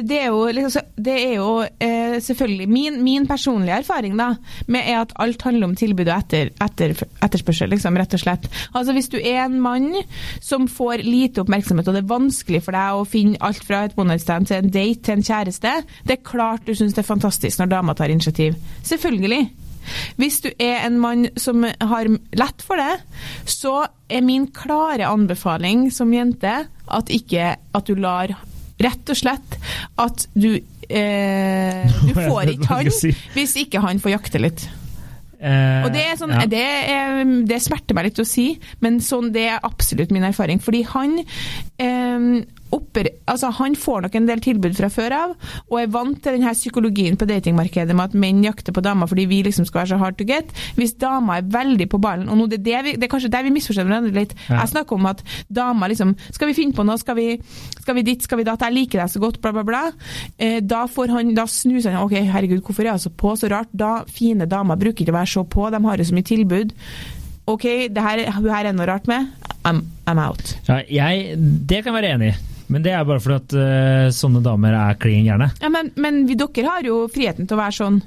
det 0.02 0.18
er 0.18 0.26
jo, 0.28 0.42
liksom, 0.54 0.90
det 1.06 1.14
er 1.14 1.34
jo 1.36 1.48
eh, 1.62 2.16
selvfølgelig 2.22 2.68
min, 2.70 2.98
min 3.04 3.26
personlige 3.30 3.78
erfaring 3.82 4.16
da, 4.18 4.32
med 4.66 4.88
er 4.90 5.00
at 5.02 5.14
alt 5.22 5.42
handler 5.46 5.70
om 5.70 5.76
tilbud 5.78 6.08
og 6.08 6.14
etter, 6.16 6.52
etter, 6.66 6.94
etterspørsel, 7.22 7.70
liksom, 7.72 7.98
rett 7.98 8.16
og 8.18 8.22
slett. 8.22 8.48
Altså 8.74 8.94
Hvis 8.96 9.10
du 9.12 9.18
er 9.18 9.44
en 9.44 9.58
mann 9.62 9.90
som 10.40 10.68
får 10.70 11.04
lite 11.06 11.42
oppmerksomhet, 11.44 11.88
og 11.88 11.96
det 11.96 12.04
er 12.04 12.12
vanskelig 12.12 12.62
for 12.66 12.78
deg 12.78 13.00
å 13.00 13.08
finne 13.08 13.40
alt 13.42 13.64
fra 13.66 13.84
et 13.86 13.98
one 13.98 14.18
til 14.18 14.58
en 14.58 14.70
date 14.70 15.02
til 15.02 15.18
en 15.18 15.26
kjæreste, 15.26 15.74
det 16.06 16.18
er 16.18 16.26
klart 16.26 16.66
du 16.66 16.74
syns 16.74 16.94
det 16.94 17.04
er 17.04 17.12
fantastisk 17.12 17.62
når 17.62 17.74
dama 17.76 17.96
tar 17.98 18.12
initiativ. 18.12 18.58
Selvfølgelig. 18.86 19.46
Hvis 20.20 20.40
du 20.44 20.50
er 20.56 20.84
en 20.86 20.98
mann 21.02 21.26
som 21.40 21.64
har 21.64 22.10
lett 22.38 22.64
for 22.64 22.80
det, 22.80 23.00
så 23.48 23.82
er 24.12 24.24
min 24.26 24.48
klare 24.54 25.08
anbefaling 25.10 25.88
som 25.94 26.12
jente 26.14 26.54
at 26.92 27.12
ikke 27.12 27.54
at 27.58 27.88
du 27.88 27.94
lar 28.00 28.34
Rett 28.82 29.10
og 29.12 29.14
slett 29.14 29.58
at 30.00 30.24
du 30.34 30.56
eh, 30.56 31.82
Du 32.08 32.14
får 32.16 32.48
ikke 32.56 32.70
han 32.72 32.88
hvis 33.36 33.52
ikke 33.60 33.82
han 33.84 34.00
får 34.02 34.16
jakte 34.16 34.40
litt. 34.42 34.64
Eh, 35.38 35.84
Og 35.84 35.92
det, 35.94 36.02
er 36.08 36.18
sånn, 36.18 36.32
ja. 36.34 36.46
det, 36.50 36.64
er, 36.90 37.22
det 37.46 37.60
smerter 37.62 37.94
meg 37.98 38.08
litt 38.08 38.20
å 38.22 38.26
si, 38.26 38.48
men 38.82 38.98
sånn, 39.02 39.30
det 39.34 39.44
er 39.52 39.62
absolutt 39.66 40.10
min 40.14 40.26
erfaring. 40.26 40.58
Fordi 40.62 40.82
han 40.92 41.16
eh, 41.22 42.26
altså 42.72 43.50
Han 43.58 43.74
får 43.76 44.02
nok 44.02 44.14
en 44.16 44.26
del 44.28 44.40
tilbud 44.40 44.76
fra 44.76 44.88
før 44.92 45.14
av, 45.16 45.34
og 45.70 45.76
er 45.80 45.90
vant 45.92 46.18
til 46.22 46.36
denne 46.36 46.52
psykologien 46.52 47.16
på 47.16 47.28
datingmarkedet 47.28 47.94
med 47.94 48.10
at 48.10 48.14
menn 48.14 48.42
jakter 48.44 48.72
på 48.72 48.82
damer 48.84 49.08
fordi 49.10 49.26
vi 49.26 49.42
liksom 49.42 49.66
skal 49.68 49.82
være 49.82 49.92
så 49.92 49.98
hard 50.00 50.18
to 50.18 50.24
get. 50.28 50.50
Hvis 50.76 50.94
dama 50.94 51.38
er 51.38 51.48
veldig 51.52 51.88
på 51.92 52.00
ballen, 52.02 52.28
og 52.28 52.38
nå 52.38 52.46
det, 52.50 52.60
er 52.60 52.64
det, 52.64 52.84
vi, 52.84 52.96
det 52.96 53.08
er 53.08 53.12
kanskje 53.12 53.32
der 53.32 53.46
vi 53.46 53.54
misforstår 53.54 53.88
hverandre 53.88 54.14
litt. 54.16 54.34
Ja. 54.48 54.62
Jeg 54.62 54.72
snakker 54.74 54.96
om 54.96 55.06
at 55.10 55.22
dama 55.48 55.88
liksom 55.88 56.14
Skal 56.32 56.48
vi 56.48 56.56
finne 56.56 56.76
på 56.76 56.84
noe? 56.86 56.98
Skal 57.00 57.16
vi, 57.16 57.26
skal 57.80 57.96
vi 57.98 58.04
dit? 58.06 58.22
Skal 58.22 58.40
vi 58.40 58.46
datt? 58.48 58.62
Jeg 58.64 58.74
liker 58.74 59.02
deg 59.02 59.12
så 59.12 59.22
godt, 59.22 59.40
bla, 59.42 59.52
bla, 59.52 59.64
bla. 59.66 59.82
Eh, 60.38 60.60
da, 60.64 60.84
får 60.90 61.12
han, 61.12 61.34
da 61.36 61.46
snuser 61.50 61.94
han. 61.94 62.04
OK, 62.06 62.16
herregud, 62.32 62.62
hvorfor 62.64 62.86
er 62.86 62.94
jeg 62.94 63.06
så 63.06 63.14
på? 63.22 63.34
Så 63.38 63.50
rart. 63.52 63.72
Da 63.72 64.02
fine 64.10 64.48
damer 64.50 64.80
bruker 64.80 65.04
ikke 65.04 65.14
å 65.14 65.20
være 65.20 65.32
så 65.34 65.44
på, 65.48 65.68
de 65.72 65.82
har 65.84 66.00
jo 66.00 66.08
så 66.08 66.16
mye 66.16 66.28
tilbud. 66.28 66.76
OK, 67.52 67.66
det 67.90 68.04
her, 68.04 68.22
hun 68.38 68.48
her 68.52 68.70
er 68.70 68.76
noe 68.76 68.86
rart 68.88 69.10
med. 69.10 69.28
I'm, 69.66 69.84
I'm 70.06 70.20
out. 70.22 70.54
Ja, 70.68 70.80
jeg, 70.86 71.36
det 71.68 71.82
kan 71.82 71.92
jeg 71.92 72.00
være 72.00 72.16
enig 72.16 72.32
i. 72.32 72.51
Men 72.72 72.84
det 72.84 72.94
er 72.96 73.04
bare 73.04 73.20
fordi 73.20 73.38
at 73.38 73.54
uh, 73.58 74.08
sånne 74.14 74.40
damer 74.44 74.76
er 74.78 74.98
klin 75.00 75.26
gærne. 75.28 75.50
Ja, 75.60 75.68
men, 75.72 75.92
men 76.00 76.24
vi, 76.28 76.38
dere 76.40 76.68
har 76.70 76.88
jo 76.88 77.04
friheten 77.12 77.48
til 77.48 77.58
å 77.58 77.62
være 77.62 77.76
sånn. 77.76 78.02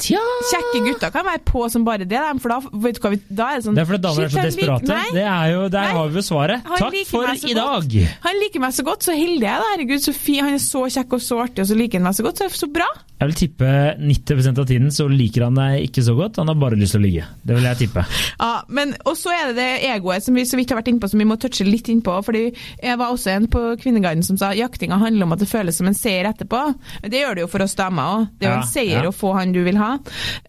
Tja 0.00 0.20
Kjekke 0.50 0.80
gutter 0.86 1.12
kan 1.14 1.26
være 1.26 1.42
på 1.46 1.64
som 1.72 1.84
bare 1.86 2.06
det, 2.08 2.20
for 2.42 2.52
da, 2.54 2.58
vet 2.84 2.98
du 2.98 3.02
hva, 3.04 3.12
da 3.28 3.48
er 3.54 3.60
det 3.60 3.66
sånn 3.66 3.76
Det 3.78 3.82
er 3.84 3.88
fordi 3.90 4.02
damer 4.06 4.26
er 4.26 4.32
så 4.34 4.44
desperate. 4.46 4.88
Nei, 4.90 5.04
Det 5.16 5.26
er 5.26 5.50
jo, 5.54 5.60
der 5.72 5.86
Nei. 5.86 5.92
har 5.98 6.08
vi 6.14 6.20
jo 6.20 6.24
svaret. 6.26 6.64
Han 6.66 6.82
Takk 6.84 6.96
for 7.10 7.28
i 7.30 7.54
godt. 7.54 7.60
dag! 7.60 8.16
Han 8.26 8.40
liker 8.44 8.64
meg 8.64 8.74
så 8.76 8.86
godt, 8.86 9.06
så 9.06 9.16
heldig 9.16 9.46
jeg 9.46 9.52
er. 9.54 9.68
Herregud, 9.70 10.02
så 10.04 10.14
fin. 10.16 10.42
Han 10.44 10.56
er 10.56 10.64
så 10.64 10.82
kjekk 10.96 11.14
og 11.18 11.22
så 11.24 11.38
artig, 11.44 11.62
og 11.64 11.70
så 11.70 11.76
liker 11.78 12.00
han 12.00 12.08
meg 12.08 12.18
så 12.18 12.26
godt. 12.26 12.42
Så, 12.42 12.48
så 12.64 12.70
bra. 12.72 12.88
Jeg 13.20 13.28
vil 13.28 13.36
tippe 13.36 13.70
90% 14.00 14.58
av 14.62 14.64
tiden 14.70 14.88
så 14.96 15.04
liker 15.12 15.44
han 15.44 15.58
deg 15.58 15.82
ikke 15.90 16.00
så 16.06 16.14
godt, 16.16 16.38
han 16.40 16.48
har 16.48 16.56
bare 16.56 16.78
lyst 16.80 16.94
til 16.96 17.02
å 17.02 17.04
ligge. 17.04 17.26
Det 17.44 17.56
vil 17.58 17.66
jeg 17.68 17.76
tippe. 17.82 18.04
Ja, 18.40 18.52
men 18.72 18.94
Og 19.04 19.12
så 19.20 19.28
er 19.34 19.50
det 19.50 19.56
det 19.60 19.90
egoet 19.90 20.24
som 20.24 20.34
vi 20.38 20.46
så 20.48 20.56
vidt 20.56 20.72
har 20.72 20.80
vært 20.80 20.88
innpå, 20.94 21.10
som 21.12 21.20
vi 21.20 21.26
må 21.28 21.36
touche 21.40 21.66
litt 21.68 21.90
innpå. 21.92 22.14
fordi 22.24 22.46
Jeg 22.80 22.96
var 22.96 23.12
også 23.12 23.34
en 23.34 23.46
på 23.52 23.60
Kvinneguiden 23.82 24.24
som 24.24 24.38
sa 24.40 24.54
jaktinga 24.56 24.96
handler 25.02 25.28
om 25.28 25.32
at 25.36 25.42
det 25.44 25.50
føles 25.52 25.76
som 25.76 25.86
en 25.90 25.94
seier 25.98 26.30
etterpå. 26.32 26.62
Men 27.02 27.10
Det 27.12 27.20
gjør 27.20 27.34
det 27.36 27.44
jo 27.44 27.50
for 27.52 27.66
oss 27.66 27.76
damer 27.76 28.02
òg. 28.14 28.26
Det 28.40 28.48
er 28.48 28.50
jo 28.50 28.56
Ja, 28.56 28.62
en 28.64 28.72
seier 28.72 29.02
ja. 29.04 29.08
å 29.10 29.12
få 29.12 29.34
han 29.36 29.52
du 29.52 29.59
vil 29.66 29.80
ha. 29.80 29.94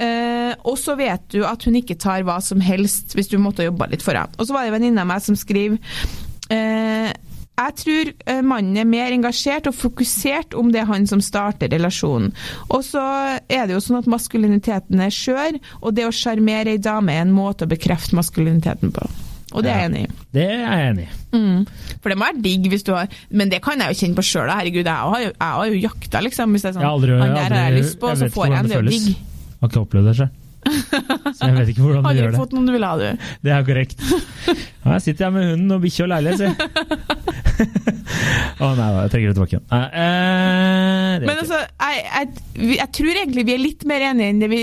Eh, 0.02 0.54
og 0.68 0.78
så 0.80 0.98
vet 1.00 1.26
du 1.34 1.42
at 1.48 1.66
hun 1.68 1.78
ikke 1.80 2.00
tar 2.02 2.26
hva 2.28 2.40
som 2.44 2.62
helst 2.64 3.16
hvis 3.18 3.32
du 3.32 3.38
måtte 3.42 3.66
jobbe 3.68 3.92
litt 3.92 4.06
for 4.06 4.18
henne. 4.18 4.38
Og 4.38 4.48
så 4.48 4.56
var 4.56 4.66
det 4.66 4.74
en 4.74 4.80
venninne 4.80 5.04
av 5.04 5.12
meg 5.12 5.26
som 5.26 5.38
skriver 5.40 5.78
eh, 6.54 7.12
jeg 7.62 7.78
tror 7.78 8.12
eh, 8.32 8.42
mannen 8.46 8.78
er 8.80 8.88
mer 8.90 9.14
engasjert 9.14 9.68
og 9.70 9.78
fokusert 9.78 10.56
om 10.58 10.72
det 10.74 10.82
er 10.82 10.90
han 10.90 11.06
som 11.10 11.22
starter 11.22 11.70
relasjonen. 11.74 12.32
Og 12.72 12.86
så 12.88 13.04
er 13.42 13.68
det 13.68 13.76
jo 13.76 13.84
sånn 13.84 14.00
at 14.00 14.10
maskuliniteten 14.10 15.04
er 15.04 15.14
skjør, 15.14 15.60
og 15.82 15.98
det 15.98 16.08
å 16.08 16.16
sjarmere 16.16 16.74
ei 16.74 16.82
dame 16.82 17.14
er 17.14 17.26
en 17.26 17.36
måte 17.36 17.68
å 17.68 17.72
bekrefte 17.72 18.18
maskuliniteten 18.18 18.96
på. 18.96 19.10
Og 19.52 19.64
det 19.66 19.72
er 19.72 19.80
jeg 19.82 19.90
enig 19.92 20.02
i. 20.06 20.08
Det 20.36 20.46
er 20.48 20.60
jeg 20.64 20.92
enig 20.92 21.06
i. 21.08 21.10
Mm. 21.36 21.62
For 22.02 22.08
det 22.12 22.18
må 22.20 22.26
være 22.28 22.42
digg 22.44 22.66
hvis 22.72 22.84
du 22.84 22.90
har 22.92 23.08
Men 23.32 23.48
det 23.52 23.62
kan 23.64 23.80
jeg 23.80 23.94
jo 23.94 23.98
kjenne 24.02 24.18
på 24.20 24.24
sjøl. 24.28 24.50
Herregud, 24.52 24.84
jeg 24.84 24.92
har 24.92 25.22
jo, 25.24 25.30
jeg 25.32 25.52
har 25.56 25.66
jo 25.72 25.78
jakta, 25.86 26.18
liksom. 26.28 26.52
Hvis 26.56 26.64
det 26.66 26.70
er 26.72 26.76
sånn 26.78 26.84
Jeg 26.86 26.92
aldri, 26.92 27.10
Han 27.22 27.34
der 27.36 27.56
har 27.56 27.66
jeg 27.70 27.78
lyst 27.82 27.96
på, 28.02 28.06
jeg 28.12 28.18
så 28.22 28.30
får 28.36 28.46
jeg 28.52 28.58
en. 28.60 28.70
Det 28.72 28.78
er 28.78 28.82
jo 28.86 28.92
digg. 28.96 29.08
Har 29.62 29.68
ikke 29.72 29.84
opplevd 29.86 30.06
det 30.12 30.16
sjøl. 30.22 30.32
Så 30.62 31.48
jeg 31.48 31.54
vet 31.58 31.70
ikke 31.72 31.82
hvordan 31.82 32.04
du 32.04 32.08
Aldri 32.12 32.22
gjør 32.22 32.32
det. 32.36 32.40
fått 32.44 32.52
noen 32.54 32.68
du 32.70 32.74
vil 32.76 32.86
ha, 32.86 32.92
du. 33.00 33.08
Det 33.48 33.52
er 33.56 33.62
korrekt. 33.66 33.98
Ja, 34.06 34.12
jeg 34.94 35.02
sitter 35.08 35.22
her 35.28 35.34
med 35.36 35.44
hunden 35.52 35.70
og 35.78 35.82
bikkja 35.86 36.04
og 36.06 36.12
leilighet, 36.14 36.40
si. 36.42 36.48
Å 38.62 38.68
nei, 38.78 38.88
jeg 38.94 39.10
trekker 39.14 39.32
det 39.32 39.36
tilbake 39.38 39.56
igjen. 39.56 39.66
Eh, 39.72 41.12
det 41.22 41.28
Men 41.30 41.38
altså, 41.42 41.58
jeg, 41.66 41.96
jeg, 42.06 42.26
jeg 42.78 42.90
tror 42.98 43.14
egentlig 43.24 43.44
vi 43.50 43.54
er 43.56 43.62
litt 43.64 43.84
mer 43.90 44.02
enige 44.12 44.30
enn 44.34 44.42
det 44.44 44.50
vi, 44.52 44.62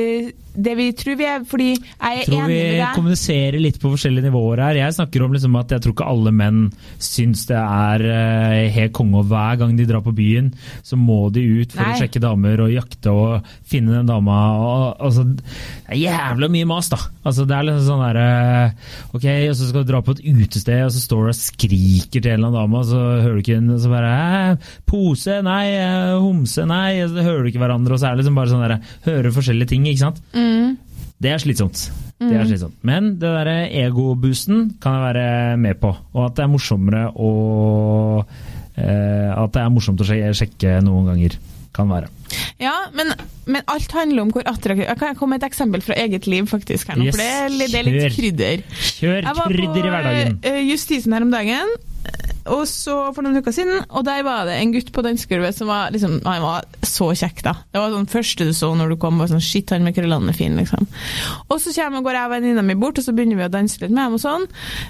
eh, 0.00 0.26
det 0.54 0.74
vi 0.78 0.86
tror 0.94 1.16
vi 1.18 1.26
er, 1.26 1.42
fordi 1.50 1.68
jeg 1.74 2.20
er 2.20 2.24
tror 2.28 2.44
vi 2.46 2.54
enig 2.54 2.70
med 2.70 2.80
deg. 2.80 2.94
kommuniserer 2.94 3.58
litt 3.62 3.78
på 3.82 3.90
forskjellige 3.92 4.28
nivåer 4.28 4.62
her. 4.62 4.78
Jeg 4.78 4.94
snakker 4.96 5.24
om 5.26 5.32
liksom 5.34 5.56
at 5.58 5.74
jeg 5.74 5.82
tror 5.84 5.94
ikke 5.96 6.06
alle 6.12 6.32
menn 6.34 6.60
syns 7.02 7.46
det 7.50 7.58
er 7.58 8.04
eh, 8.06 8.68
helt 8.76 8.94
konge, 8.94 9.18
og 9.22 9.30
hver 9.32 9.58
gang 9.60 9.74
de 9.78 9.86
drar 9.88 10.04
på 10.04 10.14
byen, 10.14 10.52
så 10.86 10.98
må 11.00 11.28
de 11.34 11.42
ut 11.62 11.74
for 11.74 11.82
Nei. 11.82 11.96
å 11.96 12.00
sjekke 12.04 12.22
damer 12.22 12.62
og 12.66 12.72
jakte 12.74 13.10
og 13.14 13.48
finne 13.66 13.96
den 13.98 14.06
dama. 14.12 14.38
Og, 14.60 14.84
altså, 15.08 15.24
det 15.34 15.42
er 15.96 16.00
jævla 16.04 16.50
mye 16.54 16.68
mas, 16.70 16.92
da. 16.92 17.00
Altså, 17.24 17.46
det 17.48 17.56
er 17.58 17.68
liksom 17.70 17.86
sånn 17.88 18.04
derre 18.04 18.28
Ok, 19.14 19.24
og 19.50 19.54
så 19.58 19.68
skal 19.68 19.84
du 19.84 19.90
dra 19.90 20.00
på 20.04 20.14
et 20.16 20.22
utested, 20.24 20.84
og 20.86 20.92
så 20.94 21.02
står 21.02 21.26
du 21.26 21.32
og 21.32 21.38
skriker 21.38 22.20
til 22.22 22.30
en 22.30 22.38
eller 22.38 22.50
annen 22.52 22.60
dame, 22.60 22.80
og 22.82 22.88
så 22.90 23.02
hører 23.24 23.34
du 23.38 23.42
ikke 23.44 23.58
en, 23.58 23.72
så 23.80 23.90
bare 23.92 24.14
Pose, 24.88 25.40
nei. 25.46 25.64
eh, 25.80 26.14
Homse, 26.20 26.64
nei. 26.68 27.00
Så 27.10 27.24
hører 27.24 27.42
du 27.44 27.50
ikke 27.50 27.62
hverandre, 27.64 27.96
og 27.96 28.00
så 28.02 28.08
er 28.10 28.14
det 28.16 28.22
liksom 28.24 28.38
bare 28.38 28.52
sånn 28.52 28.64
derre 28.64 28.80
Hører 29.08 29.34
forskjellige 29.34 29.72
ting, 29.74 29.86
ikke 29.90 30.04
sant. 30.04 30.20
Mm. 30.34 30.43
Det 31.24 31.30
er 31.32 31.40
slitsomt. 31.40 31.86
Det 32.20 32.36
er 32.36 32.46
slitsomt. 32.48 32.76
Men 32.86 33.14
det 33.20 33.30
derre 33.30 33.56
egoboosten 33.84 34.74
kan 34.82 34.98
jeg 34.98 35.06
være 35.08 35.56
med 35.60 35.80
på. 35.82 35.90
Og 36.14 36.26
at 36.26 36.36
det 36.36 36.44
er 36.44 36.52
morsommere 36.52 37.06
å 37.14 37.30
eh, 38.22 39.30
At 39.34 39.54
det 39.54 39.62
er 39.62 39.72
morsomt 39.74 40.02
å 40.02 40.06
sjekke, 40.08 40.78
noen 40.84 41.10
ganger. 41.12 41.38
Kan 41.74 41.90
være. 41.90 42.06
Ja, 42.62 42.74
men, 42.94 43.10
men 43.50 43.64
alt 43.66 43.90
handler 43.96 44.22
om 44.22 44.28
hvor 44.30 44.44
attraktiv 44.46 44.86
Jeg 44.86 44.98
kan 45.00 45.16
komme 45.18 45.34
med 45.34 45.42
et 45.42 45.48
eksempel 45.48 45.82
fra 45.82 45.96
eget 45.98 46.28
liv, 46.30 46.46
faktisk. 46.46 46.92
her 46.92 47.00
nå, 47.00 47.08
Yes, 47.08 47.16
for 47.16 47.22
det 47.24 47.32
er, 47.32 47.56
det 47.72 47.80
er 47.80 47.88
litt 47.88 48.14
krydder. 48.14 48.62
Kjør 49.00 49.16
Jeg 49.16 49.38
var 49.40 49.50
krydder 49.56 49.88
i 49.88 49.90
hverdagen. 49.96 50.38
på 50.44 50.54
uh, 50.54 50.60
Justisen 50.70 51.16
her 51.16 51.26
om 51.26 51.34
dagen, 51.34 51.74
og 52.44 52.64
så 52.68 52.94
for 53.16 53.24
noen 53.24 53.40
uker 53.40 53.54
siden, 53.56 53.84
og 53.88 54.04
der 54.06 54.24
var 54.26 54.44
det 54.48 54.58
en 54.60 54.72
gutt 54.74 54.90
på 54.92 55.04
dansegulvet 55.04 55.56
som 55.56 55.70
var 55.70 55.94
liksom, 55.94 56.18
han 56.26 56.44
var 56.44 56.66
så 56.84 57.10
kjekk, 57.16 57.40
da. 57.46 57.54
Det 57.72 57.80
var 57.80 57.94
sånn 57.94 58.10
første 58.12 58.48
du 58.48 58.52
så 58.56 58.72
når 58.76 58.94
du 58.94 58.98
kom, 59.00 59.20
var 59.20 59.32
sånn 59.32 59.44
shit, 59.44 59.72
han 59.72 59.86
med 59.86 59.96
krøllene 59.96 60.34
er 60.34 60.36
fin, 60.36 60.58
liksom. 60.60 60.88
Og 61.48 61.56
så 61.62 61.72
kommer, 61.76 62.04
går 62.04 62.18
jeg 62.18 62.28
og 62.28 62.34
venninna 62.36 62.66
mi 62.66 62.76
bort, 62.78 63.00
og 63.00 63.06
så 63.06 63.16
begynner 63.16 63.40
vi 63.40 63.48
å 63.48 63.52
danse 63.52 63.80
litt 63.80 63.94
med 63.94 64.02
dem 64.02 64.18
og 64.18 64.24
sånn. 64.24 64.46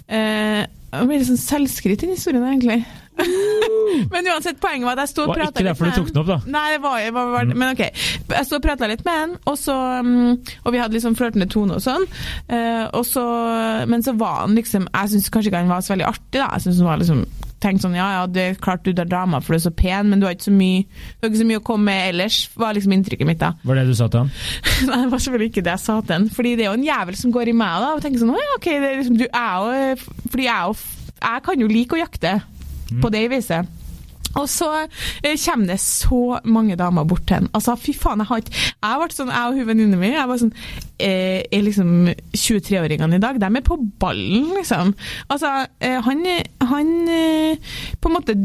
Eh, 0.08 0.64
det 0.94 1.06
blir 1.08 1.22
litt 1.22 1.30
sånn 1.30 1.40
selvskryt 1.40 2.02
i 2.02 2.06
den 2.08 2.18
historien, 2.18 2.44
egentlig. 2.46 2.82
Men 4.12 4.26
uansett, 4.26 4.58
poenget 4.62 4.88
var 4.88 4.98
at 4.98 5.04
jeg 5.04 5.12
sto 5.12 5.24
og 5.24 5.30
Var 5.30 5.38
prata 5.38 5.52
ikke 5.52 5.62
litt 5.62 5.68
derfor 5.70 5.86
du 5.90 5.98
tok 6.00 6.08
den 6.10 6.20
opp, 6.24 6.30
da? 6.32 6.38
Nei, 6.50 6.64
det 6.74 6.80
var, 6.82 7.04
var, 7.14 7.28
var 7.30 7.52
Men 7.52 7.68
ok. 7.70 7.82
Jeg 8.34 8.48
sto 8.48 8.58
og 8.58 8.64
prata 8.64 8.88
litt 8.90 9.04
med 9.06 9.20
han, 9.20 9.36
og, 9.44 9.58
så, 9.60 9.76
mm, 10.02 10.56
og 10.64 10.74
vi 10.74 10.82
hadde 10.82 10.98
liksom 10.98 11.14
flørtende 11.18 11.46
tone 11.50 11.78
og 11.78 11.84
sånn. 11.84 12.06
Eh, 12.48 12.84
og 12.90 13.06
så, 13.06 13.24
men 13.90 14.02
så 14.02 14.16
var 14.18 14.42
han 14.42 14.58
liksom 14.58 14.88
Jeg 14.90 15.14
syns 15.14 15.30
kanskje 15.30 15.52
ikke 15.52 15.62
han 15.62 15.72
var 15.72 15.86
så 15.86 15.94
veldig 15.94 16.08
artig, 16.10 16.40
da. 16.40 16.50
Jeg 16.56 16.66
syns 16.66 16.82
han 16.82 16.90
var 16.90 17.02
liksom 17.02 17.24
tenkte 17.64 17.86
sånn, 17.86 17.96
ja, 17.98 18.06
ja, 18.18 18.24
det 18.30 18.46
er 18.46 18.58
klart 18.62 18.84
du 18.86 18.92
er 18.92 19.08
dama 19.08 19.40
for 19.42 19.54
du 19.54 19.58
er 19.58 19.64
så 19.66 19.74
pen, 19.74 20.10
men 20.12 20.22
du 20.22 20.28
har 20.28 20.36
ikke 20.36 20.48
så 20.50 20.54
mye, 20.54 20.86
ikke 21.24 21.40
så 21.42 21.48
mye 21.48 21.60
å 21.60 21.66
komme 21.66 21.88
med 21.90 22.10
ellers, 22.12 22.40
var 22.60 22.76
liksom 22.76 22.94
inntrykket 22.96 23.28
mitt 23.28 23.42
da. 23.42 23.54
Var 23.64 23.80
det 23.80 23.86
du 23.90 23.94
sa 23.98 24.08
til 24.12 24.24
han? 24.24 24.32
Nei, 24.90 25.02
det 25.04 25.12
var 25.14 25.24
selvfølgelig 25.26 25.52
ikke 25.52 25.66
det 25.66 25.76
jeg 25.76 25.84
sa 25.84 26.00
til 26.00 26.18
han, 26.18 26.28
fordi 26.34 26.56
det 26.58 26.66
er 26.66 26.70
jo 26.70 26.80
en 26.80 26.88
jævel 26.88 27.20
som 27.20 27.34
går 27.34 27.52
i 27.52 27.56
meg 27.64 27.84
da, 27.84 27.94
og 27.96 28.04
tenker 28.04 28.22
sånn, 28.22 28.34
«Å 28.34 28.42
ja, 28.42 28.50
ok, 28.58 28.68
det 28.74 28.90
er 28.90 29.00
liksom, 29.00 29.20
du 29.20 29.26
er 29.28 29.54
jo, 29.64 30.18
fordi 30.28 30.50
jeg 30.50 30.68
jo, 30.68 30.76
jeg 31.24 31.46
kan 31.48 31.64
jo 31.64 31.72
like 31.72 31.96
å 31.96 32.04
jakte 32.04 32.36
på 33.00 33.10
det 33.12 33.24
viset. 33.32 33.80
Og 34.34 34.48
så 34.50 34.68
eh, 35.22 35.36
kommer 35.38 35.66
det 35.66 35.80
så 35.80 36.40
mange 36.44 36.76
damer 36.76 37.06
bort 37.06 37.26
til 37.28 37.38
han. 37.38 37.50
Altså, 37.54 37.76
fy 37.78 37.94
faen, 37.94 38.22
jeg 38.22 38.30
har 38.30 38.42
ikke 38.42 38.56
Jeg 38.58 39.00
ble 39.00 39.14
sånn, 39.14 39.30
jeg 39.30 39.50
og 39.50 39.58
hun 39.58 39.68
venninna 39.68 40.00
mi, 40.00 40.10
jeg 40.10 40.30
var 40.30 40.40
sånn 40.42 40.54
Er 40.94 41.62
liksom 41.64 42.06
23-åringene 42.30 43.18
i 43.18 43.22
dag, 43.22 43.38
de 43.42 43.48
er 43.48 43.64
på 43.66 43.76
ballen, 44.00 44.46
liksom. 44.54 44.92
Altså, 45.32 45.50
eh, 45.82 45.98
han, 46.04 46.20
han 46.62 46.92
eh, 47.10 47.72
på 47.98 48.10
en 48.10 48.14
måte 48.14 48.36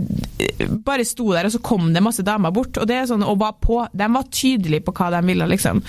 eh, 0.42 0.64
bare 0.86 1.06
sto 1.06 1.28
der, 1.30 1.46
og 1.46 1.54
så 1.54 1.62
kom 1.62 1.92
det 1.94 2.02
masse 2.04 2.26
damer 2.26 2.54
bort, 2.56 2.80
og 2.82 2.88
det 2.90 2.98
er 2.98 3.10
sånn, 3.10 3.26
og 3.26 3.38
var 3.42 3.60
på. 3.62 3.84
De 3.94 4.08
var 4.16 4.32
tydelige 4.34 4.86
på 4.88 4.96
hva 4.98 5.12
de 5.14 5.22
ville, 5.30 5.50
liksom. 5.52 5.84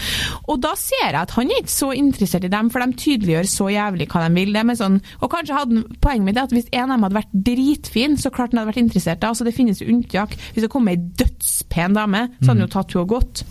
Og 0.52 0.60
da 0.60 0.74
ser 0.78 1.06
jeg 1.06 1.20
at 1.22 1.34
han 1.38 1.50
er 1.50 1.62
ikke 1.62 1.72
så 1.72 1.90
interessert 1.96 2.44
i 2.44 2.52
dem, 2.52 2.68
for 2.72 2.84
de 2.84 3.00
tydeliggjør 3.04 3.50
så 3.50 3.70
jævlig 3.72 4.10
hva 4.12 4.26
de 4.26 4.36
vil. 4.36 4.52
De 4.60 4.76
sånn, 4.76 5.00
og 5.20 5.32
kanskje 5.32 5.56
hadde 5.56 5.84
poenget 6.02 6.28
mitt 6.28 6.38
er 6.40 6.48
at 6.48 6.54
hvis 6.54 6.68
en 6.74 6.90
av 6.90 6.96
dem 6.96 7.08
hadde 7.08 7.20
vært 7.20 7.34
dritfin, 7.48 8.18
så 8.20 8.32
klart 8.34 8.52
han 8.52 8.62
hadde 8.62 8.74
vært 8.74 8.84
interessert. 8.84 9.22
da, 9.22 9.32
altså 9.32 9.48
Det 9.48 9.56
finnes 9.56 9.80
jo 9.80 9.88
unntak. 9.92 10.36
Hvis 10.52 10.66
det 10.66 10.72
kommer 10.72 10.92
ei 10.92 11.00
dødspen 11.00 11.96
dame, 11.96 12.26
så 12.40 12.50
hadde 12.50 12.58
han 12.58 12.66
jo 12.66 12.70
tatt 12.74 12.96
henne 12.96 13.10
gått. 13.10 13.44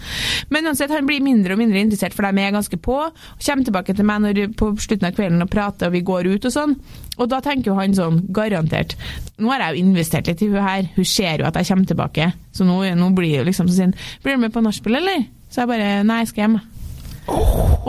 Men 0.53 0.69
uansett, 0.69 0.93
han 0.93 1.09
blir 1.09 1.25
mindre 1.25 1.55
og 1.55 1.63
mindre 1.63 1.81
interessert, 1.81 2.15
for 2.17 2.27
de 2.27 2.45
er 2.45 2.55
ganske 2.55 2.81
på. 2.85 2.98
Og 2.99 3.25
Kommer 3.39 3.65
tilbake 3.65 3.95
til 3.95 4.07
meg 4.07 4.23
når, 4.23 4.41
på 4.59 4.71
slutten 4.77 5.09
av 5.09 5.15
kvelden 5.17 5.45
og 5.45 5.51
prater, 5.51 5.89
og 5.89 5.95
vi 5.95 6.03
går 6.05 6.29
ut 6.35 6.47
og 6.49 6.53
sånn. 6.53 6.75
Og 7.19 7.29
da 7.31 7.41
tenker 7.43 7.71
jo 7.71 7.77
han 7.79 7.95
sånn, 7.95 8.21
garantert 8.35 8.95
Nå 9.39 9.51
har 9.51 9.63
jeg 9.63 9.75
jo 9.79 9.85
investert 9.87 10.29
litt 10.29 10.43
i 10.43 10.49
hun 10.51 10.63
her, 10.63 10.87
hun 10.95 11.07
ser 11.07 11.41
jo 11.41 11.47
at 11.49 11.57
jeg 11.59 11.71
kommer 11.71 11.89
tilbake, 11.89 12.31
så 12.55 12.67
nå, 12.67 12.81
nå 12.99 13.11
blir 13.17 13.41
hun 13.41 13.49
liksom 13.49 13.71
sånn 13.73 13.95
Blir 14.23 14.37
du 14.37 14.45
med 14.45 14.55
på 14.55 14.63
nachspiel, 14.63 14.99
eller? 15.01 15.27
Så 15.49 15.63
jeg 15.63 15.71
bare 15.71 15.91
Nei, 16.05 16.23
jeg 16.23 16.31
skal 16.33 16.45
hjem. 16.45 16.59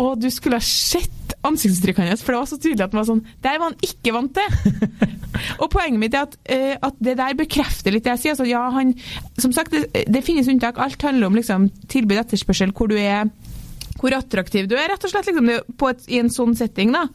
Og 0.00 0.20
du 0.20 0.28
skulle 0.32 0.58
ha 0.60 0.64
sett 0.64 1.34
ansiktsuttrykket 1.46 2.10
hans, 2.10 2.22
for 2.24 2.34
det 2.34 2.40
var 2.40 2.48
så 2.50 2.58
tydelig 2.60 2.84
at 2.84 2.92
han 2.92 3.00
var 3.00 3.08
sånn 3.08 3.22
Det 3.40 3.52
var 3.54 3.70
han 3.70 3.78
ikke 3.86 4.12
vant 4.16 4.36
til! 4.36 4.80
og 5.62 5.70
poenget 5.72 6.02
mitt 6.02 6.16
er 6.16 6.26
at, 6.26 6.36
uh, 6.52 6.74
at 6.90 6.98
det 7.00 7.16
der 7.20 7.38
bekrefter 7.38 7.94
litt 7.94 8.04
det 8.04 8.16
jeg 8.16 8.22
sier. 8.24 8.34
Altså, 8.34 8.48
ja, 8.50 8.64
han, 8.74 8.92
som 9.40 9.54
sagt, 9.56 9.72
det, 9.72 10.04
det 10.10 10.24
finnes 10.26 10.50
unntak. 10.50 10.80
Alt 10.82 11.00
handler 11.06 11.30
om 11.30 11.38
liksom, 11.38 11.70
tilbud 11.88 12.20
etterspørsel, 12.20 12.74
hvor 12.76 12.90
du 12.90 12.98
er 13.00 13.30
hvor 14.00 14.16
attraktiv 14.16 14.68
du 14.70 14.76
er, 14.78 14.88
rett 14.92 15.04
og 15.04 15.12
slett, 15.12 15.28
liksom, 15.28 15.50
på 15.76 15.90
et, 15.92 16.04
i 16.08 16.20
en 16.22 16.32
sånn 16.32 16.56
setting. 16.58 16.94
da. 16.96 17.06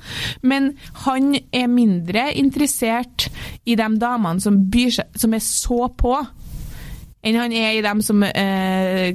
Men 0.46 0.74
han 1.06 1.34
er 1.50 1.70
mindre 1.72 2.28
interessert 2.38 3.28
i 3.66 3.78
de 3.78 3.90
damene 4.02 4.44
som, 4.44 4.60
byr 4.72 5.00
seg, 5.00 5.18
som 5.18 5.34
er 5.34 5.44
så 5.46 5.80
på, 5.98 6.16
enn 7.26 7.40
han 7.42 7.56
er 7.58 7.80
i 7.80 7.86
dem 7.86 8.04
som 8.06 8.22
eh, 8.28 9.10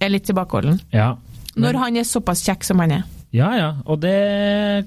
er 0.00 0.12
litt 0.12 0.26
tilbakeholden. 0.28 0.80
Ja. 0.96 1.14
Når 1.56 1.78
han 1.80 2.00
er 2.00 2.08
såpass 2.08 2.44
kjekk 2.44 2.64
som 2.68 2.80
han 2.84 2.98
er. 2.98 3.04
Ja 3.36 3.50
ja, 3.58 3.66
og 3.84 3.98
det 4.00 4.16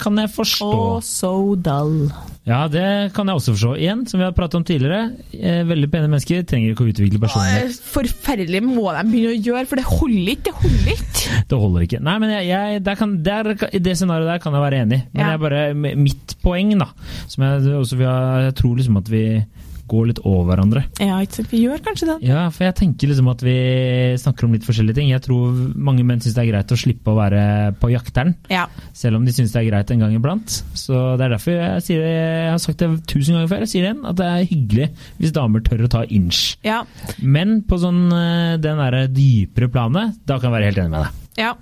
kan 0.01 0.17
jeg 0.17 0.31
forstå. 0.33 0.67
Å, 0.73 0.97
so 1.05 1.53
dull. 1.61 2.07
Ja, 2.49 2.63
det 2.71 3.11
kan 3.13 3.29
jeg 3.29 3.37
også 3.37 3.53
forstå. 3.53 3.73
Igjen, 3.77 3.99
som 4.09 4.17
vi 4.17 4.25
har 4.25 4.33
pratet 4.33 4.57
om 4.57 4.63
tidligere, 4.65 5.11
eh, 5.37 5.59
veldig 5.69 5.89
pene 5.93 6.09
mennesker 6.09 6.47
trenger 6.49 6.71
ikke 6.73 6.87
å 6.87 6.89
utvikle 6.89 7.21
personlighet. 7.21 7.77
Forferdelig 7.93 8.63
må 8.65 8.87
de 8.95 9.03
begynne 9.11 9.35
å 9.35 9.43
gjøre, 9.51 9.67
for 9.69 9.77
det 9.77 9.85
holder 9.85 10.33
ikke. 10.33 10.49
Det 10.49 10.55
holder 10.63 10.91
ikke. 10.95 11.43
Det 11.51 11.59
holder 11.61 11.85
ikke. 11.85 12.01
Nei, 12.09 12.17
men 12.25 12.33
jeg, 12.33 12.47
jeg, 12.49 12.81
der 12.89 12.99
kan, 13.03 13.15
der, 13.27 13.51
I 13.69 13.83
det 13.85 13.95
scenarioet 13.99 14.31
der 14.33 14.41
kan 14.47 14.57
jeg 14.57 14.65
være 14.65 14.81
enig. 14.87 15.01
Men 15.13 15.21
Ja. 15.21 15.29
det 15.29 15.37
er 15.37 15.45
bare 15.45 15.95
mitt 16.07 16.35
poeng, 16.41 16.73
da. 16.81 16.89
Som 17.29 17.45
jeg, 17.45 17.75
også, 17.83 18.01
jeg 18.01 18.55
tror 18.57 18.77
liksom 18.81 18.97
at 19.03 19.13
vi 19.13 19.23
går 19.89 20.07
litt 20.11 20.21
over 20.23 20.51
hverandre. 20.53 20.83
Ja. 21.03 21.17
Vi 21.49 21.63
gjør 21.65 21.81
kanskje 21.85 22.07
det. 22.11 22.17
Ja, 22.29 22.45
for 22.53 22.65
jeg 22.67 22.75
tenker 22.79 23.09
liksom 23.11 23.29
at 23.31 23.41
vi 23.45 23.55
snakker 24.21 24.45
om 24.47 24.53
litt 24.55 24.65
forskjellige 24.67 24.99
ting. 24.99 25.09
Jeg 25.11 25.23
tror 25.25 25.55
mange 25.75 26.05
menn 26.07 26.21
syns 26.23 26.35
det 26.37 26.43
er 26.45 26.51
greit 26.53 26.73
å 26.73 26.79
slippe 26.79 27.11
å 27.13 27.17
være 27.19 27.43
på 27.81 27.91
jakteren, 27.93 28.35
Ja. 28.49 28.67
selv 28.93 29.17
om 29.19 29.25
de 29.25 29.31
syns 29.35 29.51
det 29.53 29.61
er 29.63 29.69
greit 29.71 29.91
en 29.91 29.99
gang 30.05 30.15
iblant. 30.15 30.59
Så 30.77 31.17
det 31.17 31.25
er 31.27 31.35
derfor 31.35 31.57
jeg 31.57 31.83
sier 31.87 32.03
det, 32.05 32.13
jeg 32.15 32.51
har 32.53 32.61
sagt 32.63 32.77
det 32.83 32.89
tusen 33.09 33.35
ganger 33.35 33.49
før, 33.51 33.65
jeg 33.65 33.71
sier 33.73 33.81
det 33.87 33.91
igjen, 33.93 34.05
at 34.09 34.15
det 34.21 34.29
er 34.29 34.49
hyggelig 34.53 34.89
hvis 35.19 35.33
damer 35.35 35.59
tør 35.65 35.85
å 35.85 35.89
ta 35.89 36.03
inch. 36.09 36.57
Ja. 36.63 36.83
Men 37.21 37.61
på 37.63 37.79
sånn 37.81 38.05
eh, 38.13 38.57
den 38.61 38.77
derre 38.81 39.07
dypere 39.11 39.69
planet, 39.71 40.19
da 40.25 40.37
kan 40.39 40.49
jeg 40.51 40.57
være 40.59 40.69
helt 40.71 40.83
enig 40.85 40.93
med 40.95 41.03
deg. 41.05 41.25
Ja. 41.39 41.53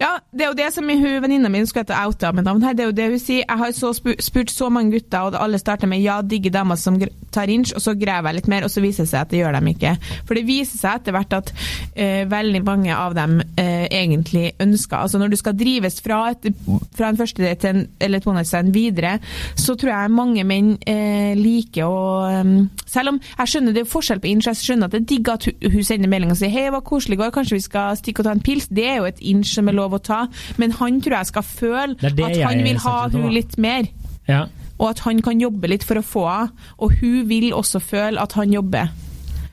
Ja, 0.00 0.16
det 0.32 0.46
er 0.46 0.52
jo 0.52 0.58
det 0.58 0.70
som 0.74 0.88
hun 0.88 1.22
venninna 1.22 1.50
mi 1.52 1.62
skulle 1.66 1.84
hete 1.84 1.98
outa 1.98 2.32
med 2.32 2.46
navn 2.46 2.62
her. 2.64 2.74
Det 2.74 2.84
er 2.84 2.90
jo 2.90 2.96
det 2.96 3.08
hun 3.12 3.22
sier. 3.22 3.44
Jeg 3.44 3.60
har 3.60 3.74
så 3.76 3.92
spurt 3.94 4.50
så 4.52 4.70
mange 4.72 4.94
gutter, 4.96 5.28
og 5.28 5.38
alle 5.42 5.58
starter 5.58 5.90
med 5.90 6.02
'ja, 6.02 6.20
digge 6.22 6.50
damer 6.50 6.76
som 6.76 6.98
tar 7.32 7.50
inch', 7.50 7.74
og 7.74 7.82
så 7.82 7.94
graver 7.98 8.30
jeg 8.30 8.34
litt 8.34 8.48
mer, 8.48 8.64
og 8.64 8.70
så 8.70 8.80
viser 8.80 9.04
det 9.04 9.10
seg 9.10 9.20
at 9.20 9.30
det 9.30 9.38
gjør 9.42 9.58
dem 9.58 9.68
ikke. 9.72 9.96
For 10.26 10.34
det 10.34 10.46
viser 10.46 10.78
seg 10.78 11.00
etter 11.00 11.12
hvert 11.12 11.32
at 11.32 11.52
uh, 11.54 12.30
veldig 12.30 12.62
mange 12.64 12.94
av 12.94 13.14
dem 13.14 13.40
uh, 13.40 13.86
egentlig 13.90 14.52
ønsker 14.60 14.96
Altså 14.96 15.18
når 15.18 15.28
du 15.28 15.36
skal 15.36 15.56
drives 15.58 16.00
fra, 16.00 16.30
et, 16.30 16.46
fra 16.94 17.08
en 17.08 17.18
første 17.18 17.42
date 17.42 17.60
til 17.60 17.70
en, 17.70 17.88
eller 18.00 18.18
et 18.18 18.26
one 18.26 18.72
videre, 18.72 19.18
så 19.56 19.74
tror 19.74 19.90
jeg 19.90 20.10
mange 20.14 20.44
menn 20.44 20.74
uh, 20.88 21.32
liker 21.38 21.84
å 21.84 22.40
um, 22.40 22.70
Selv 22.86 23.14
om 23.14 23.20
jeg 23.20 23.50
skjønner 23.50 23.74
det 23.74 23.82
er 23.84 23.90
forskjell 23.90 24.20
på 24.22 24.30
inch, 24.30 24.46
jeg 24.46 24.60
skjønner 24.60 24.86
at 24.86 24.94
det 24.94 25.00
er 25.02 25.08
digg 25.10 25.28
at 25.32 25.48
hun, 25.48 25.72
hun 25.72 25.86
sender 25.86 26.10
melding 26.10 26.30
og 26.30 26.38
sier 26.38 26.52
'hei, 26.52 26.66
det 26.68 26.76
var 26.76 26.84
koselig 26.86 27.18
i 27.18 27.22
går, 27.22 27.32
kanskje 27.34 27.56
vi 27.58 27.64
skal 27.64 27.96
stikke 27.98 28.22
og 28.22 28.28
ta 28.28 28.34
en 28.36 28.44
pils'. 28.44 28.68
Det 28.70 28.86
er 28.86 28.96
jo 29.00 29.08
et 29.10 29.20
inch 29.20 29.43
som 29.52 29.68
er 29.68 29.76
lov 29.76 29.92
å 29.96 30.02
ta, 30.02 30.26
men 30.58 30.70
han 30.80 31.00
tror 31.04 31.18
jeg 31.18 31.26
skal 31.32 31.42
føle 31.42 31.94
Det 32.00 32.14
det 32.16 32.24
at 32.24 32.42
han 32.48 32.62
vil 32.64 32.78
ha 32.84 33.08
hun 33.12 33.30
litt 33.34 33.58
mer. 33.58 33.88
Ja, 34.28 34.46
Og 34.78 34.88
at 34.90 34.98
han 35.04 35.20
kan 35.22 35.38
jobbe 35.40 35.68
litt 35.70 35.84
for 35.84 36.00
å 36.00 36.02
få 36.02 36.22
henne, 36.28 36.50
og 36.78 36.94
hun 37.00 37.28
vil 37.28 37.52
også 37.54 37.78
føle 37.80 38.20
at 38.20 38.32
han 38.32 38.52
jobber. 38.52 38.88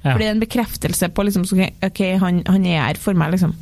ja. 0.04 0.12
For 0.14 0.18
det 0.18 0.28
er 0.28 0.32
en 0.38 0.40
bekreftelse 0.42 1.10
på 1.14 1.24
liksom, 1.28 1.44
OK, 1.84 2.00
han, 2.20 2.42
han 2.48 2.66
er 2.66 2.80
her 2.88 2.98
for 2.98 3.14
meg, 3.14 3.32
liksom. 3.36 3.54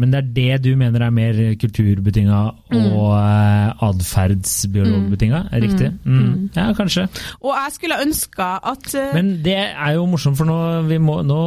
Men 0.00 0.12
det 0.14 0.18
er 0.20 0.28
det 0.32 0.62
du 0.64 0.76
mener 0.80 1.02
er 1.04 1.10
mer 1.12 1.34
kulturbetinga 1.60 2.38
Mm. 2.70 2.92
og 2.96 3.10
eh, 3.18 3.82
atferdsbiologbetinga? 3.84 5.40
Er 5.52 5.60
riktig? 5.60 5.90
Mm. 6.04 6.50
Ja, 6.54 6.70
kanskje. 6.78 7.04
Og 7.42 7.52
jeg 7.56 7.72
skulle 7.74 7.98
ønska 8.04 8.46
at 8.72 8.94
eh, 8.94 9.10
Men 9.14 9.42
det 9.44 9.56
er 9.58 9.92
jo 9.98 10.06
morsomt, 10.10 10.38
for 10.38 10.48
nå, 10.48 10.56
vi 10.88 10.98
må, 11.02 11.20
nå 11.26 11.40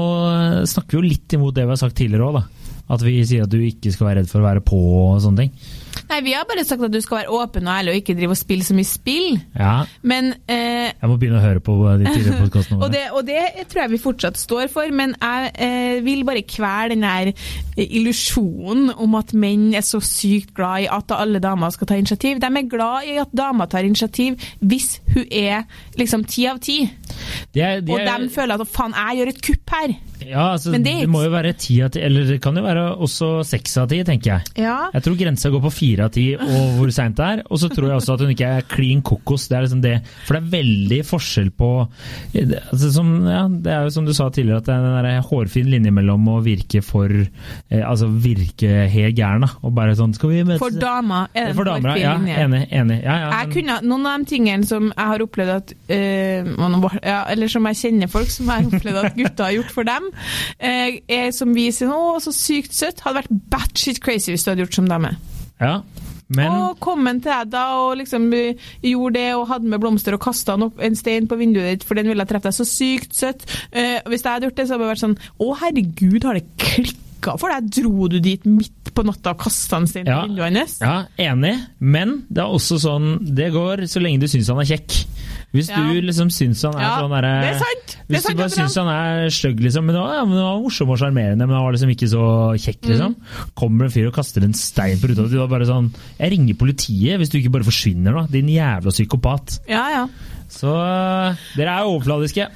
snakker 0.70 0.98
vi 0.98 1.02
jo 1.02 1.06
litt 1.16 1.34
imot 1.38 1.56
det 1.56 1.66
vi 1.66 1.74
har 1.74 1.82
sagt 1.82 1.98
tidligere 1.98 2.28
òg, 2.30 2.42
da. 2.42 2.44
At 2.94 3.06
vi 3.06 3.20
sier 3.28 3.48
at 3.48 3.54
du 3.54 3.60
ikke 3.64 3.94
skal 3.94 4.10
være 4.10 4.22
redd 4.22 4.32
for 4.32 4.44
å 4.44 4.50
være 4.50 4.66
på 4.66 4.82
og 5.04 5.22
sånne 5.24 5.46
ting. 5.46 5.56
Nei, 6.10 6.20
vi 6.26 6.34
har 6.36 6.46
bare 6.50 6.64
sagt 6.66 6.84
at 6.86 6.94
du 6.94 7.00
skal 7.02 7.22
være 7.22 7.34
åpen 7.34 7.68
og 7.68 7.74
ærlig 7.74 7.94
og 7.94 8.00
ikke 8.02 8.16
drive 8.18 8.36
og 8.36 8.40
spille 8.40 8.66
så 8.66 8.76
mye 8.78 8.88
spill. 8.88 9.38
Ja, 9.58 9.74
Men 10.02 10.34
eh, 10.52 10.92
jeg 10.92 11.10
må 11.10 11.18
begynne 11.22 11.40
å 11.40 11.44
høre 11.44 11.62
på 11.64 11.76
de 12.02 12.06
tidligere 12.10 12.42
podkastene 12.44 12.78
og, 12.80 12.84
våre. 12.84 12.92
det, 12.94 13.04
og 13.14 13.26
det 13.28 13.68
tror 13.72 13.84
jeg 13.84 13.94
vi 13.94 14.02
fortsatt 14.04 14.40
står 14.42 14.68
for, 14.74 14.94
men 14.94 15.16
jeg 15.18 15.52
eh, 15.66 15.98
vil 16.06 16.26
bare 16.28 16.46
kvele 16.50 16.94
den 16.94 17.06
der 17.06 17.32
eh, 17.32 17.86
illusjonen 17.86 18.92
om 18.94 19.18
at 19.20 19.34
menn 19.38 19.70
er 19.78 19.86
så 19.86 20.02
sykt 20.04 20.54
glad 20.58 20.86
i 20.86 20.90
at 20.92 21.14
alle 21.16 21.42
damer 21.44 21.74
skal 21.74 21.90
ta 21.90 21.98
initiativ. 22.00 22.42
De 22.44 22.50
er 22.50 22.70
glad 22.70 23.10
i 23.10 23.18
at 23.24 23.34
damer 23.34 23.72
tar 23.72 23.88
initiativ 23.88 24.38
hvis 24.62 24.98
hun 25.14 25.26
er 25.30 25.64
liksom 26.00 26.28
ti 26.30 26.48
av 26.50 26.62
ti. 26.64 26.82
Og 27.54 28.02
de 28.04 28.30
føler 28.34 28.60
at 28.60 28.70
faen, 28.74 28.96
jeg 28.98 29.22
gjør 29.22 29.32
et 29.34 29.42
kupp 29.48 29.74
her. 29.78 29.96
ja, 30.24 30.46
altså, 30.54 30.74
det, 30.74 30.84
det 30.86 31.10
må 31.10 31.24
jo 31.26 31.34
være 31.34 31.54
ti 31.60 31.80
av 31.86 31.94
ti, 31.94 32.02
eller 32.04 32.28
det 32.28 32.40
kan 32.44 32.58
jo 32.58 32.64
være 32.66 32.83
også 33.04 33.30
seks 33.48 33.78
av 33.82 33.90
ti, 33.92 34.02
tenker 34.08 34.36
jeg. 34.36 34.54
Ja. 34.66 34.78
Jeg 34.94 35.06
tror 35.06 35.18
grensa 35.20 35.52
går 35.54 35.64
på 35.66 35.74
fire 35.74 36.08
av 36.08 36.14
ti 36.16 36.26
og 36.36 36.78
hvor 36.78 36.94
seint 36.94 37.18
det 37.20 37.30
er. 37.30 37.44
Og 37.50 37.62
så 37.62 37.70
tror 37.72 37.90
jeg 37.90 38.00
også 38.00 38.16
at 38.18 38.24
hun 38.26 38.34
ikke 38.34 38.52
er 38.60 38.68
klin 38.70 39.04
kokos. 39.06 39.48
Det 39.50 39.58
er 39.58 39.66
liksom 39.68 39.84
det. 39.84 39.96
For 40.28 40.38
det 40.38 40.42
er 40.44 40.52
veldig 40.54 41.00
forskjell 41.08 41.52
på 41.58 41.72
altså 42.34 42.90
som, 42.94 43.10
ja, 43.28 43.44
Det 43.48 43.72
er 43.72 43.88
jo 43.88 43.94
som 43.96 44.06
du 44.08 44.14
sa 44.16 44.30
tidligere, 44.34 44.62
at 44.62 44.70
det 44.70 44.76
er 44.76 45.08
den 45.08 45.28
hårfin 45.28 45.70
linje 45.72 45.94
mellom 45.94 46.28
å 46.32 46.40
virke 46.44 46.82
for 46.86 47.12
eh, 47.14 47.84
Altså 47.84 48.08
virke 48.08 48.88
helt 48.92 49.18
gæren, 49.18 49.46
da. 49.46 49.52
Og 49.64 49.74
bare 49.76 49.96
sånn 49.98 50.16
Skal 50.18 50.34
vi 50.34 50.44
møtes? 50.48 50.62
For 50.64 50.74
damer 50.78 51.30
er 51.34 51.52
det 51.52 51.56
en 51.56 51.88
hårfin 51.88 52.02
ja. 52.02 52.16
linje. 52.20 52.38
Enig. 52.44 52.64
enig. 52.72 53.00
Ja, 53.04 53.18
men- 53.32 53.54
kunne, 53.54 53.80
noen 53.86 54.08
av 54.10 54.24
de 54.24 54.32
tingene 54.32 54.68
som 54.68 54.90
jeg 54.90 55.10
har 55.14 55.24
opplevd 55.24 55.54
at 55.54 55.74
øh, 55.94 56.52
ja, 57.04 57.20
Eller 57.34 57.52
som 57.52 57.68
jeg 57.70 57.80
kjenner 57.84 58.12
folk 58.12 58.32
som 58.34 58.50
jeg 58.50 58.64
har 58.66 58.78
opplevd 58.80 59.02
at 59.04 59.18
gutter 59.18 59.48
har 59.48 59.56
gjort 59.58 59.74
for 59.74 59.88
dem, 59.88 60.10
eh, 60.60 61.00
er 61.12 61.32
som 61.36 61.54
vi 61.56 61.68
sier 61.76 61.92
nå, 61.92 62.00
så 62.24 62.34
sykt 62.36 62.63
søtt'. 62.72 63.02
Hadde 63.02 63.24
vært 63.24 63.50
batshit 63.50 64.00
crazy 64.02 64.32
hvis 64.32 64.44
du 64.44 64.52
hadde 64.52 64.62
gjort 64.66 64.74
som 64.76 64.88
dame. 64.88 65.18
ja. 65.60 65.82
Men 66.30 66.50
Og 66.50 66.80
kom 66.80 67.06
en 67.08 67.20
til 67.22 67.30
deg 67.30 67.50
da 67.52 67.76
og 67.78 67.98
liksom 67.98 68.32
øh, 68.34 68.56
gjorde 68.82 69.14
det 69.14 69.36
og 69.36 69.48
hadde 69.50 69.66
med 69.70 69.80
blomster 69.80 70.14
og 70.14 70.22
kasta 70.22 70.56
en 70.82 70.96
stein 70.96 71.28
på 71.28 71.36
vinduet 71.38 71.68
ditt 71.80 71.84
for 71.84 71.94
den 71.96 72.08
ville 72.08 72.26
treffe 72.26 72.44
deg. 72.50 72.54
Så 72.54 72.66
sykt 72.66 73.14
søtt. 73.14 73.44
Eh, 73.72 74.00
hvis 74.08 74.24
jeg 74.24 74.32
hadde 74.32 74.48
gjort 74.48 74.56
det, 74.56 74.68
så 74.68 74.74
hadde 74.74 74.88
det 74.88 74.94
vært 74.96 75.04
sånn 75.04 75.18
'Å, 75.40 75.58
herregud, 75.60 76.24
har 76.24 76.34
det 76.34 76.48
klikka 76.58 77.38
for 77.38 77.50
deg? 77.50 77.70
Dro 77.70 78.08
du 78.08 78.20
dit 78.20 78.44
midt 78.46 78.94
på 78.96 79.04
natta 79.06 79.32
og 79.32 79.38
kasta 79.40 79.78
en 79.78 79.86
stein 79.88 80.06
Ja. 80.08 80.22
på 80.24 80.28
vinduet 80.30 80.58
hans?' 80.58 80.80
Ja, 80.82 81.06
enig, 81.20 81.68
men 81.80 82.24
det 82.32 82.42
er 82.42 82.48
også 82.50 82.80
sånn 82.80 83.20
Det 83.36 83.52
går 83.54 83.84
så 83.86 84.02
lenge 84.02 84.20
du 84.22 84.28
syns 84.28 84.48
han 84.48 84.60
er 84.60 84.66
kjekk. 84.78 85.06
Hvis 85.54 85.70
Ja. 85.70 85.78
du 85.86 86.02
liksom 86.02 86.32
syns 86.34 86.64
han 86.66 86.74
er 86.76 86.82
Ja, 86.82 86.94
sånn 87.04 87.12
derre 87.14 87.30
er. 87.30 87.44
Er 87.54 87.60
Hvis 88.10 88.24
sant, 88.26 88.36
du 88.36 88.42
bare 88.42 88.50
syns 88.50 88.76
han 88.76 88.88
er 88.90 89.30
stygg, 89.30 89.60
liksom 89.62 89.86
Men, 89.86 89.96
ja, 89.96 90.20
han 90.24 90.30
var 90.34 90.60
morsom 90.64 90.90
og 90.90 90.98
sjarmerende, 90.98 91.46
men 91.46 91.54
han 91.54 91.64
var 91.68 91.74
liksom 91.76 91.92
ikke 91.94 92.10
så 92.10 92.24
kjekk, 92.58 92.82
liksom. 92.90 93.16
Kommer 93.56 93.86
en 93.86 93.92
fyr 93.94 94.08
og 94.08 94.14
kaster 94.16 94.44
en 94.44 94.54
stein 94.58 94.98
på 94.98 95.12
ruta 95.12 95.28
di, 95.30 95.38
og 95.38 95.50
bare 95.54 95.68
sånn 95.70 95.92
Jeg 96.20 96.32
ringer 96.34 96.56
politiet 96.58 97.20
hvis 97.22 97.30
du 97.30 97.38
ikke 97.38 97.52
bare 97.54 97.64
forsvinner, 97.70 98.14
da. 98.18 98.26
Din 98.34 98.48
jævla 98.50 98.90
psykopat. 98.92 99.60
Ja, 99.70 99.84
ja. 99.94 100.08
Så 100.50 100.70
øh, 100.74 101.38
dere 101.56 101.78
er 101.80 101.86
overfladiske. 101.86 102.48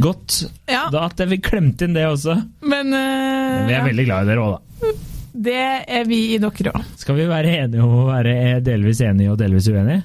Godt 0.00 0.46
Ja. 0.68 0.88
da 0.90 1.04
at 1.06 1.16
jeg 1.18 1.28
fikk 1.34 1.42
klemt 1.50 1.82
inn 1.82 1.92
det 1.94 2.06
også. 2.06 2.38
Men, 2.62 2.86
uh, 2.94 2.98
Men 2.98 3.66
vi 3.68 3.74
er 3.74 3.78
ja. 3.82 3.84
veldig 3.84 4.06
glad 4.06 4.22
i 4.22 4.30
dere 4.30 4.38
òg, 4.46 4.58
da. 4.80 4.92
Det 5.34 5.84
er 5.88 6.04
vi 6.06 6.34
i 6.34 6.38
dere 6.38 6.70
òg. 6.72 6.84
Skal 6.96 7.16
vi 7.16 7.26
være 7.26 7.50
enige 7.66 7.82
om 7.82 7.90
å 8.04 8.06
være 8.14 8.62
delvis 8.62 9.00
enige 9.02 9.32
og 9.32 9.38
delvis 9.38 9.66
uenige? 9.68 10.02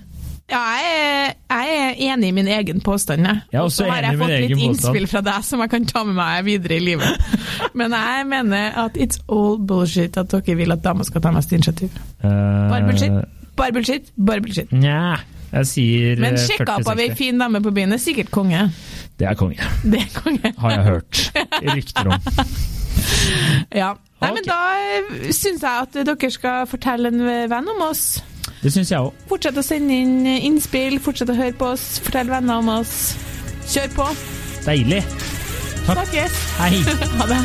Ja, 0.49 0.59
jeg 0.73 0.93
er, 0.97 1.33
jeg 1.49 1.73
er 1.79 1.99
enig 2.09 2.29
i 2.31 2.33
min 2.33 2.47
egen 2.49 2.81
påstand. 2.81 3.25
jeg. 3.27 3.41
Er 3.53 3.61
Og 3.61 3.71
så 3.71 3.85
har 3.89 4.01
jeg 4.01 4.17
fått 4.17 4.33
litt 4.33 4.63
innspill 4.65 5.07
fra 5.07 5.21
deg 5.21 5.43
som 5.45 5.61
jeg 5.61 5.69
kan 5.69 5.85
ta 5.85 6.03
med 6.07 6.17
meg 6.17 6.45
videre 6.47 6.79
i 6.79 6.83
livet. 6.83 7.33
Men 7.79 7.93
jeg 7.93 8.25
mener 8.29 8.77
at 8.85 8.97
it's 8.97 9.21
all 9.29 9.59
bullshit 9.59 10.17
at 10.17 10.31
dere 10.33 10.55
vil 10.57 10.73
at 10.73 10.81
damer 10.83 11.05
skal 11.05 11.21
ta 11.21 11.33
mest 11.35 11.53
initiativ. 11.53 11.93
Bare 12.23 12.81
bullshit. 12.87 13.19
Bare 13.59 13.75
bullshit. 13.75 14.09
Bare 14.17 14.41
bullshit. 14.41 14.73
Nja, 14.73 15.19
jeg 15.51 15.69
sier 15.69 16.21
Men 16.21 16.37
eh, 16.37 16.41
sjekka 16.47 16.79
opp 16.79 16.89
av 16.93 17.01
ei 17.03 17.11
fin 17.17 17.37
dame 17.41 17.61
på 17.61 17.73
byen 17.75 17.93
er 17.93 18.01
sikkert 18.01 18.33
konge. 18.33 18.65
Det 19.19 19.27
er 19.29 19.37
konge, 19.37 19.69
Det 19.83 20.01
er 20.01 20.11
konge. 20.15 20.53
har 20.57 20.75
jeg 20.77 20.83
hørt 20.89 21.23
rykter 21.61 22.13
om. 22.15 22.19
Ja. 23.75 23.93
Nei, 24.19 24.31
okay. 24.31 24.33
men 24.35 24.47
da 24.47 25.31
syns 25.31 25.61
jeg 25.63 25.85
at 25.85 25.93
dere 25.95 26.29
skal 26.33 26.65
fortelle 26.67 27.11
en 27.13 27.21
venn 27.51 27.69
om 27.71 27.83
oss. 27.85 28.19
Det 28.59 28.73
syns 28.75 28.91
jeg 28.91 28.99
òg. 28.99 29.13
Fortsett 29.29 29.59
å 29.59 29.63
sende 29.63 29.95
inn 29.95 30.27
innspill, 30.27 30.99
fortsett 31.03 31.31
å 31.31 31.37
høre 31.37 31.55
på 31.55 31.71
oss, 31.73 31.85
fortell 32.03 32.31
venner 32.31 32.59
om 32.59 32.73
oss. 32.79 32.95
Kjør 33.69 33.93
på. 33.95 34.09
Deilig. 34.65 35.03
Takk. 35.85 36.03
Snakkes. 36.03 36.41
Hei. 36.59 36.73
Ha 37.19 37.29
det. 37.31 37.39